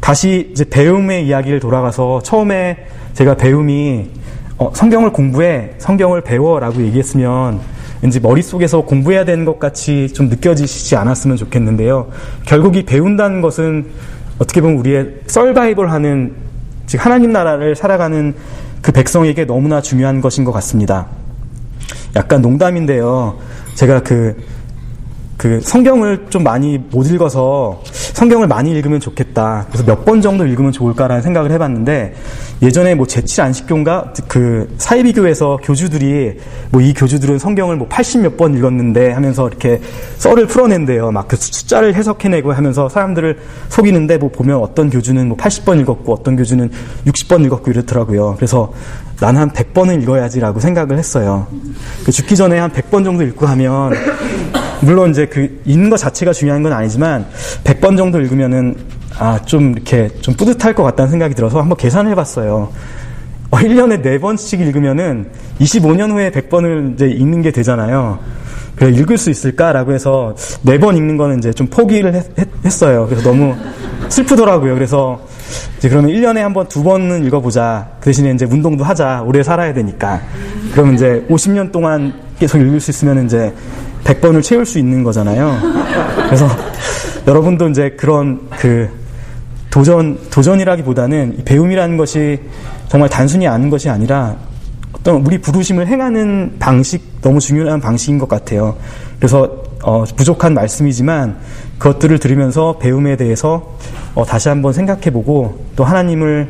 다시 0.00 0.50
이제 0.50 0.64
배움의 0.68 1.28
이야기를 1.28 1.60
돌아가서 1.60 2.20
처음에 2.22 2.76
제가 3.14 3.36
배움이 3.36 4.10
어, 4.58 4.72
성경을 4.74 5.12
공부해, 5.12 5.70
성경을 5.78 6.22
배워라고 6.22 6.82
얘기했으면 6.82 7.60
왠지 8.02 8.18
머릿속에서 8.18 8.82
공부해야 8.82 9.24
되는 9.24 9.44
것 9.44 9.60
같이 9.60 10.08
좀 10.12 10.28
느껴지시지 10.28 10.96
않았으면 10.96 11.36
좋겠는데요. 11.36 12.08
결국 12.46 12.76
이 12.76 12.84
배운다는 12.84 13.42
것은 13.42 13.86
어떻게 14.38 14.60
보면 14.60 14.78
우리의 14.78 15.20
썰바이벌 15.26 15.90
하는, 15.90 16.34
즉 16.86 17.04
하나님 17.04 17.32
나라를 17.32 17.76
살아가는 17.76 18.34
그 18.82 18.92
백성에게 18.92 19.44
너무나 19.44 19.80
중요한 19.80 20.20
것인 20.20 20.44
것 20.44 20.52
같습니다. 20.52 21.06
약간 22.16 22.42
농담인데요. 22.42 23.38
제가 23.74 24.02
그, 24.02 24.36
그 25.36 25.60
성경을 25.60 26.26
좀 26.30 26.42
많이 26.42 26.78
못 26.78 27.06
읽어서 27.06 27.82
성경을 28.20 28.48
많이 28.48 28.70
읽으면 28.72 29.00
좋겠다. 29.00 29.64
그래서 29.68 29.82
몇 29.86 30.04
번 30.04 30.20
정도 30.20 30.44
읽으면 30.44 30.72
좋을까라는 30.72 31.22
생각을 31.22 31.52
해봤는데 31.52 32.14
예전에 32.60 32.94
뭐 32.94 33.06
제칠 33.06 33.40
안식교인가 33.42 34.12
그 34.28 34.68
사이비교에서 34.76 35.58
교주들이 35.62 36.36
뭐 36.70 36.82
이 36.82 36.92
교주들은 36.92 37.38
성경을 37.38 37.76
뭐 37.76 37.88
80 37.88 38.20
몇 38.20 38.36
번 38.36 38.54
읽었는데 38.56 39.12
하면서 39.12 39.48
이렇게 39.48 39.80
썰을 40.18 40.46
풀어낸대요. 40.46 41.10
막 41.12 41.28
그 41.28 41.36
숫자를 41.36 41.94
해석해내고 41.94 42.52
하면서 42.52 42.88
사람들을 42.90 43.38
속이는데 43.70 44.18
뭐 44.18 44.30
보면 44.30 44.58
어떤 44.58 44.90
교주는 44.90 45.28
뭐 45.28 45.36
80번 45.38 45.80
읽었고 45.80 46.12
어떤 46.12 46.36
교주는 46.36 46.68
60번 47.06 47.44
읽었고 47.46 47.70
이렇더라고요. 47.70 48.34
그래서 48.36 48.72
나는 49.20 49.40
한 49.42 49.50
100번은 49.50 50.02
읽어야지라고 50.02 50.60
생각을 50.60 50.98
했어요. 50.98 51.46
그 52.04 52.12
죽기 52.12 52.36
전에 52.36 52.58
한 52.58 52.70
100번 52.70 53.04
정도 53.04 53.22
읽고 53.22 53.46
하면 53.46 53.92
물론 54.82 55.10
이제 55.10 55.26
그 55.26 55.60
읽는 55.66 55.90
것 55.90 55.98
자체가 55.98 56.32
중요한 56.32 56.62
건 56.62 56.72
아니지만 56.72 57.26
100번 57.64 57.98
정도 57.98 58.09
읽으면은 58.18 58.76
아, 59.18 59.38
좀 59.44 59.72
이렇게 59.72 60.08
좀 60.20 60.34
뿌듯할 60.34 60.74
것 60.74 60.82
같다는 60.82 61.10
생각이 61.10 61.34
들어서 61.34 61.60
한번 61.60 61.76
계산을 61.76 62.10
해봤어요. 62.12 62.72
어, 63.50 63.56
1년에 63.56 64.02
4번씩 64.02 64.60
읽으면은 64.60 65.26
25년 65.60 66.10
후에 66.12 66.30
100번을 66.30 66.94
이제 66.94 67.06
읽는 67.06 67.42
게 67.42 67.50
되잖아요. 67.50 68.18
그래, 68.76 68.90
읽을 68.92 69.18
수 69.18 69.28
있을까라고 69.28 69.92
해서 69.92 70.34
4번 70.64 70.96
읽는 70.96 71.18
거는 71.18 71.38
이제 71.38 71.52
좀 71.52 71.66
포기를 71.66 72.14
했, 72.14 72.82
어요 72.82 73.06
그래서 73.08 73.22
너무 73.28 73.54
슬프더라고요. 74.08 74.74
그래서 74.74 75.20
이제 75.76 75.88
그러면 75.88 76.12
1년에 76.12 76.38
한 76.38 76.54
번, 76.54 76.66
두 76.66 76.82
번은 76.82 77.24
읽어보자. 77.26 77.88
그 78.00 78.06
대신에 78.06 78.30
이제 78.30 78.46
운동도 78.46 78.84
하자. 78.84 79.22
오래 79.26 79.42
살아야 79.42 79.74
되니까. 79.74 80.20
그러면 80.72 80.94
이제 80.94 81.26
50년 81.28 81.72
동안 81.72 82.14
계속 82.38 82.58
읽을 82.58 82.80
수 82.80 82.90
있으면 82.90 83.26
이제 83.26 83.52
100번을 84.04 84.42
채울 84.42 84.66
수 84.66 84.78
있는 84.78 85.02
거잖아요. 85.02 85.56
그래서 86.26 86.46
여러분도 87.26 87.68
이제 87.68 87.90
그런 87.90 88.40
그 88.50 88.88
도전, 89.70 90.18
도전이라기보다는 90.30 91.42
배움이라는 91.44 91.96
것이 91.96 92.40
정말 92.88 93.08
단순히 93.08 93.46
아는 93.46 93.70
것이 93.70 93.88
아니라 93.88 94.36
어떤 94.92 95.24
우리 95.24 95.38
부르심을 95.38 95.86
행하는 95.86 96.56
방식, 96.58 97.20
너무 97.20 97.38
중요한 97.38 97.80
방식인 97.80 98.18
것 98.18 98.28
같아요. 98.28 98.76
그래서 99.18 99.48
어, 99.82 100.04
부족한 100.04 100.52
말씀이지만 100.54 101.38
그것들을 101.78 102.18
들으면서 102.18 102.76
배움에 102.78 103.16
대해서 103.16 103.76
어, 104.14 104.24
다시 104.24 104.48
한번 104.48 104.72
생각해보고 104.72 105.66
또 105.76 105.84
하나님을 105.84 106.48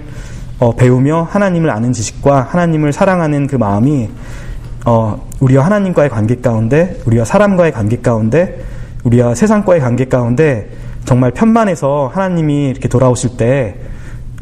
어, 0.59 0.75
배우며 0.75 1.29
하나님을 1.31 1.71
아는 1.71 1.93
지식과 1.93 2.49
하나님을 2.51 2.93
사랑하는 2.93 3.47
그 3.47 3.57
마음이 3.57 4.09
어, 4.87 5.29
우리와 5.41 5.65
하나님과의 5.67 6.11
관계 6.11 6.37
가운데, 6.37 7.01
우리와 7.07 7.25
사람과의 7.25 7.73
관계 7.73 8.01
가운데, 8.01 8.63
우리와 9.05 9.35
세상과의 9.35 9.81
관계 9.81 10.07
가운데 10.07 10.71
정말 11.05 11.31
편만해서 11.31 12.11
하나님이 12.13 12.69
이렇게 12.71 12.89
돌아오실 12.89 13.37
때, 13.37 13.77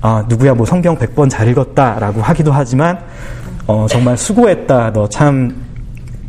아, 0.01 0.25
누구야 0.29 0.55
뭐 0.55 0.67
성경 0.67 0.97
100번 0.97 1.29
잘 1.31 1.49
읽었다라고 1.49 2.21
하기도 2.23 2.53
하지만, 2.53 2.99
어, 3.67 3.87
정말 3.89 4.17
수고했다. 4.17 4.93
너 4.93 5.09
참, 5.09 5.69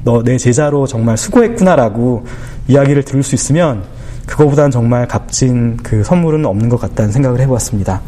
너 0.04 0.22
내 0.24 0.38
제자로 0.38 0.88
정말 0.88 1.18
수고했구나라고 1.18 2.26
이야기를 2.68 3.04
들을 3.04 3.22
수 3.22 3.36
있으면 3.36 3.84
그거보다는 4.26 4.72
정말 4.72 5.08
값진 5.08 5.78
그 5.84 6.04
선물은 6.04 6.46
없는 6.46 6.70
것 6.70 6.80
같다는 6.80 7.12
생각을 7.12 7.40
해보았습니다. 7.42 8.02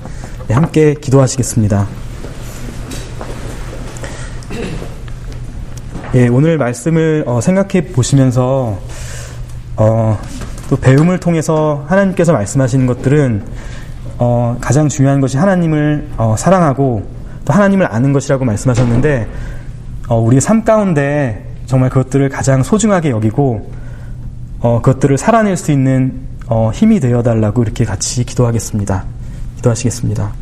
네, 0.48 0.54
함께 0.54 0.94
기도하시겠습니다. 0.94 1.88
예, 6.14 6.28
오늘 6.28 6.58
말씀을 6.58 7.24
어, 7.26 7.40
생각해 7.40 7.86
보시면서 7.94 8.78
어, 9.78 10.20
또 10.70 10.76
배움을 10.76 11.22
통해서 11.22 11.86
하나님께서 11.88 12.34
말씀하시는 12.34 12.86
것들은 12.86 13.44
어, 14.18 14.58
가장 14.60 14.90
중요한 14.90 15.22
것이 15.22 15.38
하나님을 15.38 16.10
어, 16.18 16.36
사랑하고 16.38 17.08
또 17.46 17.54
하나님을 17.54 17.88
아는 17.90 18.12
것이라고 18.12 18.44
말씀하셨는데 18.44 19.30
어, 20.10 20.20
우리의 20.20 20.42
삶 20.42 20.66
가운데 20.66 21.46
정말 21.66 21.90
그것들을 21.90 22.28
가장 22.28 22.62
소중하게 22.62 23.12
여기고 23.12 23.72
어, 24.60 24.82
그것들을 24.82 25.18
살아낼 25.18 25.56
수 25.56 25.72
있는 25.72 26.14
어, 26.48 26.72
힘이 26.74 27.00
되어 27.00 27.24
달라고 27.24 27.64
이렇게 27.64 27.86
같이 27.86 28.26
기도하겠습니다. 28.26 29.06
기도하시겠습니다. 29.56 30.34